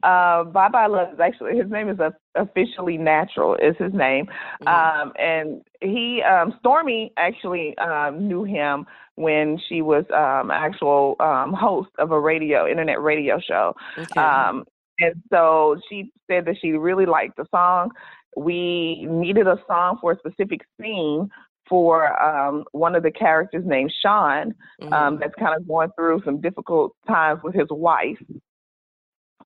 Uh, 0.03 0.45
Bye 0.45 0.69
Bye 0.69 0.87
Love 0.87 1.13
is 1.13 1.19
actually 1.19 1.57
his 1.57 1.69
name 1.69 1.89
is 1.89 1.99
uh, 1.99 2.11
officially 2.35 2.97
Natural 2.97 3.55
is 3.55 3.75
his 3.77 3.93
name, 3.93 4.27
Mhm. 4.61 4.67
um, 4.67 5.13
and 5.19 5.61
he 5.81 6.21
um, 6.23 6.55
Stormy 6.59 7.11
actually 7.17 7.77
um, 7.79 8.27
knew 8.27 8.43
him 8.43 8.85
when 9.15 9.57
she 9.67 9.81
was 9.81 10.05
um, 10.13 10.51
actual 10.51 11.17
um, 11.19 11.51
host 11.51 11.89
of 11.97 12.11
a 12.11 12.19
radio 12.19 12.65
internet 12.65 13.01
radio 13.01 13.39
show. 13.39 13.75
Okay. 13.97 14.21
Um, 14.21 14.65
and 14.99 15.21
so 15.29 15.77
she 15.89 16.11
said 16.29 16.45
that 16.45 16.55
she 16.61 16.71
really 16.71 17.05
liked 17.05 17.35
the 17.35 17.45
song. 17.51 17.91
We 18.37 19.05
needed 19.09 19.47
a 19.47 19.57
song 19.67 19.97
for 19.99 20.13
a 20.13 20.17
specific 20.17 20.61
scene 20.79 21.29
for 21.67 22.21
um, 22.21 22.63
one 22.71 22.95
of 22.95 23.03
the 23.03 23.11
characters 23.11 23.63
named 23.65 23.93
Sean 24.01 24.55
Mhm. 24.81 24.93
um, 24.93 25.19
that's 25.19 25.35
kind 25.35 25.55
of 25.55 25.67
going 25.67 25.89
through 25.95 26.21
some 26.23 26.39
difficult 26.39 26.95
times 27.05 27.43
with 27.43 27.53
his 27.53 27.67
wife. 27.69 28.17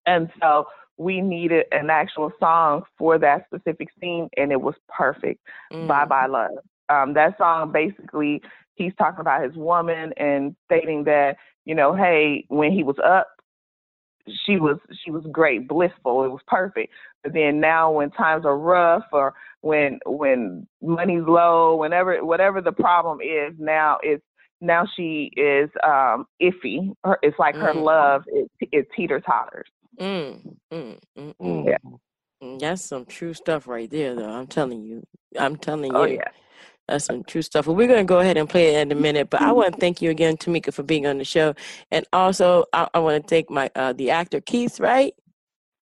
And 0.05 0.29
so 0.41 0.65
we 0.97 1.21
needed 1.21 1.65
an 1.71 1.89
actual 1.89 2.31
song 2.39 2.83
for 2.97 3.17
that 3.19 3.45
specific 3.47 3.89
scene, 3.99 4.29
and 4.37 4.51
it 4.51 4.61
was 4.61 4.75
perfect. 4.87 5.41
Mm. 5.73 5.87
Bye 5.87 6.05
Bye 6.05 6.27
Love. 6.27 6.51
Um, 6.89 7.13
that 7.13 7.37
song 7.37 7.71
basically, 7.71 8.41
he's 8.75 8.93
talking 8.97 9.21
about 9.21 9.43
his 9.43 9.55
woman 9.55 10.13
and 10.17 10.55
stating 10.65 11.03
that, 11.05 11.37
you 11.65 11.73
know, 11.75 11.95
hey, 11.95 12.45
when 12.49 12.71
he 12.71 12.83
was 12.83 12.97
up, 13.03 13.27
she 14.45 14.57
was 14.57 14.77
she 15.03 15.11
was 15.11 15.25
great, 15.31 15.67
blissful, 15.67 16.23
it 16.23 16.29
was 16.29 16.41
perfect. 16.47 16.93
But 17.23 17.33
then 17.33 17.59
now 17.59 17.91
when 17.91 18.09
times 18.11 18.45
are 18.45 18.57
rough 18.57 19.03
or 19.11 19.33
when 19.61 19.99
when 20.05 20.67
money's 20.81 21.23
low, 21.25 21.75
whenever 21.75 22.23
whatever 22.23 22.61
the 22.61 22.71
problem 22.71 23.19
is, 23.21 23.53
now 23.57 23.97
it's 24.01 24.23
now 24.61 24.85
she 24.95 25.31
is 25.35 25.69
um 25.83 26.25
iffy. 26.41 26.93
Her, 27.03 27.17
it's 27.21 27.37
like 27.39 27.57
her 27.57 27.73
Mm. 27.73 27.83
love 27.85 28.23
is 28.33 28.47
is 28.71 28.85
teeter 28.95 29.19
totters. 29.19 29.67
Mm, 29.99 30.57
mm, 30.71 30.99
mm, 31.17 31.35
Mm. 31.41 31.71
mm. 31.85 31.99
Mm, 32.43 32.59
That's 32.59 32.83
some 32.83 33.05
true 33.05 33.33
stuff 33.33 33.67
right 33.67 33.89
there, 33.89 34.15
though. 34.15 34.29
I'm 34.29 34.47
telling 34.47 34.83
you. 34.83 35.03
I'm 35.39 35.57
telling 35.57 35.95
Oh 35.95 36.05
you. 36.05 36.05
yeah. 36.05 36.29
That's 36.87 37.05
some 37.05 37.23
true 37.23 37.41
stuff. 37.41 37.67
We're 37.67 37.87
going 37.87 38.05
to 38.05 38.09
go 38.09 38.19
ahead 38.19 38.37
and 38.37 38.49
play 38.49 38.75
it 38.75 38.81
in 38.81 38.91
a 38.91 38.95
minute, 38.95 39.29
but 39.29 39.41
I 39.41 39.51
want 39.53 39.73
to 39.73 39.79
thank 39.79 40.01
you 40.01 40.11
again, 40.11 40.37
Tamika, 40.37 40.73
for 40.73 40.83
being 40.83 41.07
on 41.07 41.17
the 41.19 41.25
show. 41.25 41.55
And 41.91 42.05
also, 42.13 42.65
I, 42.73 42.89
I 42.93 42.99
want 42.99 43.23
to 43.23 43.27
thank 43.29 43.49
my 43.49 43.71
uh, 43.75 43.93
the 43.93 44.11
actor 44.11 44.41
Keith, 44.41 44.79
right? 44.79 45.13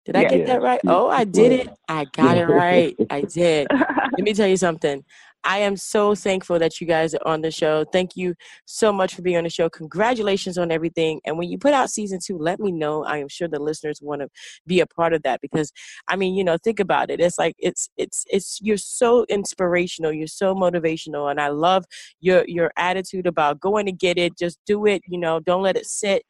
Did 0.06 0.16
I 0.16 0.24
Yeah. 0.24 0.26
get 0.26 0.46
that 0.46 0.62
right? 0.62 0.82
Oh, 0.86 1.08
I 1.08 1.24
did 1.24 1.52
it. 1.52 1.68
I 1.88 2.06
got 2.06 2.36
it 2.38 2.46
right. 2.46 2.98
I 3.10 3.22
did. 3.22 3.70
Let 4.16 4.24
me 4.24 4.34
tell 4.34 4.48
you 4.48 4.56
something. 4.58 5.04
I 5.44 5.58
am 5.58 5.76
so 5.76 6.14
thankful 6.14 6.58
that 6.58 6.80
you 6.80 6.86
guys 6.86 7.14
are 7.14 7.26
on 7.26 7.42
the 7.42 7.50
show. 7.50 7.84
Thank 7.84 8.16
you 8.16 8.34
so 8.66 8.92
much 8.92 9.14
for 9.14 9.22
being 9.22 9.36
on 9.36 9.44
the 9.44 9.50
show. 9.50 9.70
Congratulations 9.70 10.58
on 10.58 10.70
everything. 10.70 11.20
And 11.24 11.38
when 11.38 11.48
you 11.48 11.58
put 11.58 11.74
out 11.74 11.90
season 11.90 12.18
two, 12.24 12.36
let 12.36 12.60
me 12.60 12.72
know. 12.72 13.04
I 13.04 13.18
am 13.18 13.28
sure 13.28 13.48
the 13.48 13.60
listeners 13.60 14.00
want 14.02 14.22
to 14.22 14.28
be 14.66 14.80
a 14.80 14.86
part 14.86 15.12
of 15.12 15.22
that 15.22 15.40
because 15.40 15.72
I 16.08 16.16
mean, 16.16 16.34
you 16.34 16.44
know, 16.44 16.58
think 16.62 16.80
about 16.80 17.10
it. 17.10 17.20
It's 17.20 17.38
like 17.38 17.54
it's 17.58 17.88
it's 17.96 18.24
it's 18.28 18.58
you're 18.60 18.76
so 18.76 19.24
inspirational, 19.28 20.12
you're 20.12 20.26
so 20.26 20.54
motivational, 20.54 21.30
and 21.30 21.40
I 21.40 21.48
love 21.48 21.84
your 22.20 22.44
your 22.46 22.72
attitude 22.76 23.26
about 23.26 23.60
going 23.60 23.86
to 23.86 23.92
get 23.92 24.18
it, 24.18 24.36
just 24.36 24.58
do 24.66 24.86
it, 24.86 25.02
you 25.06 25.18
know, 25.18 25.40
don't 25.40 25.62
let 25.62 25.76
it 25.76 25.86
sit. 25.86 26.24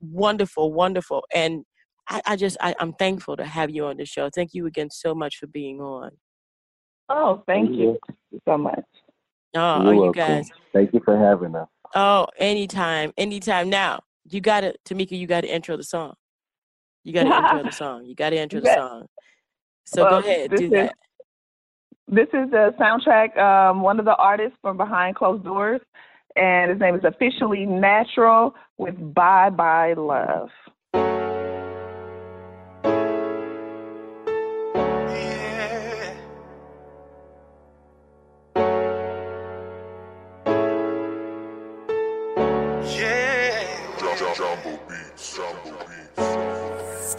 Wonderful, 0.00 0.72
wonderful. 0.72 1.24
And 1.34 1.64
I, 2.08 2.22
I 2.26 2.36
just 2.36 2.56
I, 2.60 2.74
I'm 2.80 2.92
thankful 2.94 3.36
to 3.36 3.44
have 3.44 3.70
you 3.70 3.86
on 3.86 3.96
the 3.96 4.04
show. 4.04 4.28
Thank 4.34 4.54
you 4.54 4.66
again 4.66 4.90
so 4.90 5.14
much 5.14 5.36
for 5.36 5.46
being 5.46 5.80
on. 5.80 6.10
Oh, 7.10 7.42
thank 7.46 7.70
you 7.70 7.98
so 8.48 8.56
much. 8.56 8.84
Oh, 9.56 9.82
You're 9.82 9.88
oh 9.88 9.92
you 9.92 10.00
welcome. 10.02 10.12
guys. 10.12 10.50
Thank 10.72 10.94
you 10.94 11.00
for 11.04 11.18
having 11.18 11.54
us. 11.54 11.68
Oh, 11.94 12.26
anytime, 12.38 13.12
anytime. 13.18 13.68
Now, 13.68 14.00
you 14.28 14.40
got 14.40 14.60
to, 14.60 14.74
Tamika, 14.88 15.12
you 15.18 15.26
got 15.26 15.40
to 15.42 15.52
intro 15.52 15.76
the 15.76 15.82
song. 15.84 16.14
You 17.04 17.12
got 17.12 17.24
to 17.24 17.36
intro 17.36 17.62
the 17.64 17.72
song. 17.76 18.04
You 18.04 18.14
got 18.14 18.30
to 18.30 18.36
intro 18.38 18.60
the 18.60 18.72
song. 18.74 19.06
So 19.86 20.08
go 20.08 20.18
ahead, 20.18 20.50
this 20.50 20.60
do 20.60 20.66
is- 20.66 20.72
that. 20.72 20.94
This 22.12 22.26
is 22.32 22.50
the 22.50 22.74
soundtrack. 22.80 23.38
Um, 23.38 23.82
one 23.82 24.00
of 24.00 24.04
the 24.04 24.16
artists 24.16 24.58
from 24.62 24.76
Behind 24.76 25.14
Closed 25.14 25.44
Doors, 25.44 25.80
and 26.34 26.68
his 26.72 26.80
name 26.80 26.96
is 26.96 27.04
officially 27.04 27.64
Natural 27.66 28.52
with 28.78 28.96
Bye 29.14 29.50
Bye 29.50 29.94
Love. 29.94 30.48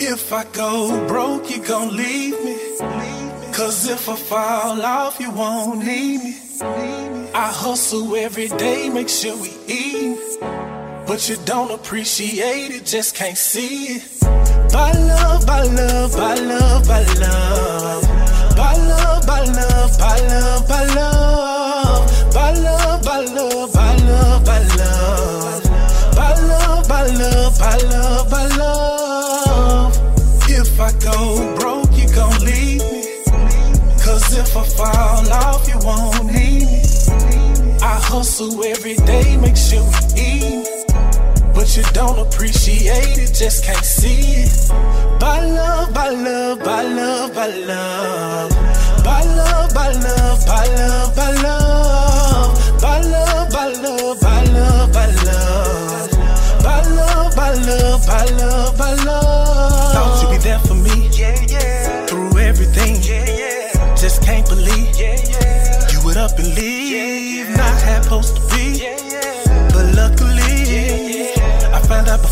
If 0.04 0.34
I 0.34 0.44
go 0.52 1.08
broke, 1.08 1.50
you 1.50 1.64
gon' 1.64 1.96
leave 1.96 2.44
me. 2.44 2.58
Cause 3.54 3.90
if 3.90 4.10
I 4.10 4.16
fall 4.16 4.82
off, 4.82 5.20
you 5.20 5.30
won't 5.32 5.86
need 5.86 6.24
me. 6.24 6.36
I 7.34 7.52
hustle 7.52 8.16
every 8.16 8.48
day, 8.48 8.90
make 8.90 9.10
sure 9.10 9.36
we 9.38 9.52
eat. 9.68 10.18
But 11.08 11.28
you 11.30 11.38
don't 11.46 11.72
appreciate 11.72 12.72
it, 12.72 12.86
just 12.86 13.16
can't 13.16 13.38
see 13.38 13.98
it. 13.98 14.04
By 14.72 14.92
love, 14.94 15.46
by 15.46 15.64
love, 15.64 16.16
by 16.16 16.36
love, 16.36 16.88
by 16.88 17.04
love. 17.20 18.04
By 18.56 18.76
love, 18.76 19.26
by 19.28 19.44
love, 19.44 19.98
by 20.00 20.18
love, 20.28 20.68
by 20.68 20.86
love. 20.96 22.34
By 22.34 22.54
love, 22.54 23.04
by 23.04 23.20
love, 23.20 23.74
by 23.74 23.96
love, 23.98 24.46
by 24.46 24.58
love. 24.60 24.71
By 27.72 27.78
love, 27.88 28.30
by 28.30 28.46
love. 28.58 29.94
If 30.50 30.80
I 30.80 30.92
go 31.00 31.56
broke, 31.56 31.92
you 31.94 32.08
gon' 32.14 32.38
leave 32.44 32.84
me. 32.92 33.04
Cause 34.04 34.26
if 34.38 34.58
I 34.58 34.64
fall 34.78 35.32
off, 35.32 35.68
you 35.70 35.78
won't 35.88 36.26
need 36.26 36.66
me. 36.66 36.82
I 37.82 37.96
hustle 38.12 38.64
every 38.66 38.96
day, 39.12 39.38
make 39.38 39.56
sure 39.56 39.86
we 39.94 40.02
eat. 40.20 40.68
But 41.56 41.78
you 41.78 41.84
don't 41.94 42.20
appreciate 42.20 43.18
it, 43.18 43.34
just 43.34 43.64
can't 43.64 43.86
see 43.86 44.22
it. 44.44 44.70
By 45.20 45.40
love, 45.40 45.94
by 45.94 46.10
love, 46.10 46.60
by 46.60 46.84
love. 46.84 47.34
By 47.34 47.48
love, 47.48 48.52
by 49.04 49.24
love, 49.24 49.74
by 49.74 49.92
love, 49.94 50.46
by 50.46 50.66
love. 50.76 50.91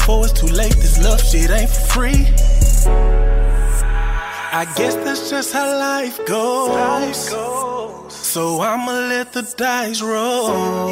Before 0.10 0.26
it's 0.26 0.40
too 0.40 0.48
late. 0.48 0.76
This 0.84 0.98
love 1.04 1.22
shit 1.22 1.52
ain't 1.52 1.70
for 1.70 1.86
free. 1.94 2.26
I 4.62 4.66
guess 4.76 4.96
that's 4.96 5.30
just 5.30 5.54
how 5.54 5.68
life 5.78 6.18
goes. 6.26 7.30
So 8.10 8.62
I'ma 8.62 8.94
let 9.14 9.34
the 9.34 9.44
dice 9.56 10.02
roll. 10.02 10.88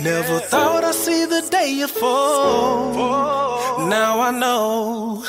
Never 0.00 0.38
thought 0.50 0.84
I'd 0.84 0.94
see 0.94 1.26
the 1.26 1.42
day 1.50 1.70
you 1.70 1.86
fall. 1.86 3.88
Now 3.88 4.20
I 4.20 4.30
know, 4.30 5.22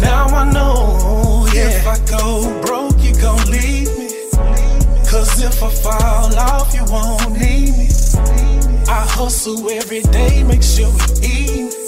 now 0.00 0.26
I 0.42 0.44
know. 0.52 1.46
If 1.54 1.86
I 1.86 1.96
go 2.16 2.60
broke, 2.66 2.98
you 3.02 3.14
gon' 3.14 3.44
leave 3.50 3.90
me. 3.98 4.08
Cause 5.10 5.42
if 5.42 5.62
I 5.62 5.70
fall 5.84 6.34
off, 6.50 6.74
you 6.74 6.84
won't 6.94 7.32
need 7.32 7.72
me. 7.78 7.88
I 8.98 9.02
hustle 9.16 9.70
every 9.70 10.02
day, 10.02 10.42
make 10.42 10.62
sure 10.62 10.90
we 10.92 11.26
eat. 11.26 11.81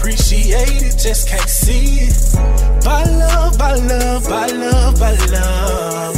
Appreciate 0.00 0.80
it, 0.82 0.96
just 0.96 1.28
can't 1.28 1.46
see 1.46 2.08
it. 2.08 2.34
By 2.82 3.04
love, 3.04 3.58
by 3.58 3.74
love, 3.74 4.24
by 4.26 4.46
love, 4.46 4.98
by 4.98 5.12
love. 5.26 6.16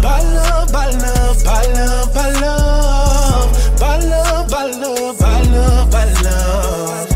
By 0.00 0.22
love, 0.22 0.70
by 0.70 0.90
love, 0.90 1.42
by 1.42 1.66
love, 1.74 2.14
by 2.14 2.30
love. 2.30 3.80
By 3.80 3.98
love, 3.98 4.48
by 4.48 4.66
love, 4.66 5.18
by 5.18 5.42
love, 5.50 5.90
by 5.90 6.04
love. 6.22 7.08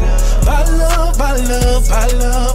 By 0.45 0.65
love, 0.65 1.17
by 1.17 1.37
love, 1.37 1.89
by 1.89 2.07
love, 2.09 2.48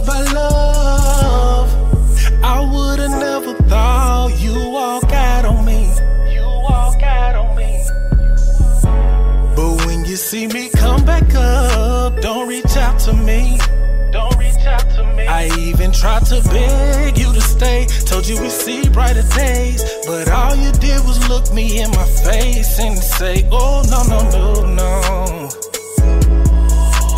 tried 16.04 16.26
to 16.26 16.38
beg 16.50 17.16
you 17.16 17.32
to 17.32 17.40
stay. 17.40 17.86
Told 18.04 18.28
you 18.28 18.38
we'd 18.38 18.50
see 18.50 18.86
brighter 18.90 19.26
days. 19.34 19.82
But 20.06 20.28
all 20.28 20.54
you 20.54 20.70
did 20.72 21.00
was 21.08 21.18
look 21.30 21.50
me 21.50 21.80
in 21.80 21.90
my 21.92 22.04
face 22.28 22.78
and 22.78 22.98
say, 22.98 23.48
Oh, 23.50 23.82
no, 23.92 24.00
no, 24.12 24.20
no, 24.36 24.44
no. 24.80 24.92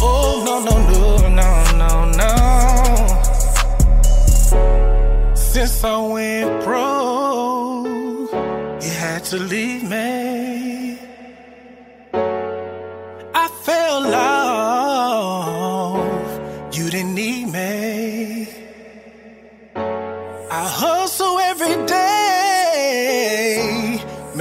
Oh, 0.09 0.35
no, 0.46 0.55
no, 0.68 0.75
no, 0.92 1.05
no, 1.40 1.51
no, 1.83 1.92
no. 2.22 2.33
Since 5.35 5.83
I 5.83 5.96
went 6.14 6.64
broke, 6.64 8.31
you 8.85 8.92
had 9.05 9.20
to 9.31 9.38
leave 9.53 9.83
me. 9.83 11.01
I 13.42 13.49
fell 13.64 13.86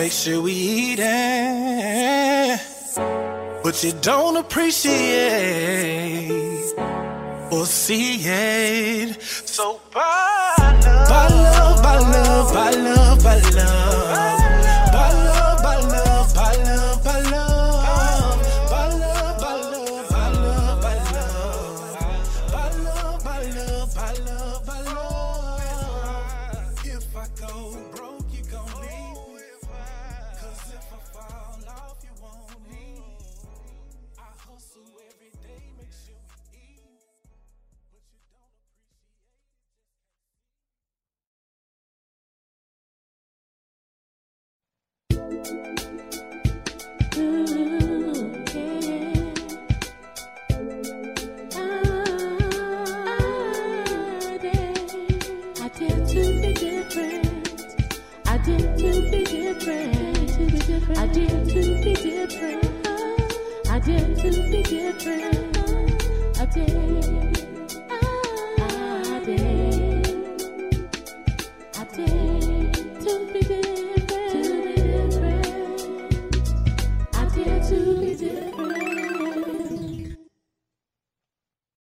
make 0.06 0.13
sure 0.13 0.39
we 0.39 0.52
eatin', 0.52 2.60
but 3.63 3.84
you 3.84 3.91
don't 4.02 4.38
appreciate 4.38 4.94
or 7.52 7.65
see 7.65 8.20
it. 8.24 9.20
So 9.20 9.82
bye 9.91 10.54
love, 10.60 11.10
bye 11.10 11.28
love, 11.28 11.82
bye 11.84 11.96
love, 12.00 12.54
bye 12.54 12.70
love, 12.70 13.24
bye 13.24 13.41
love. 13.56 14.55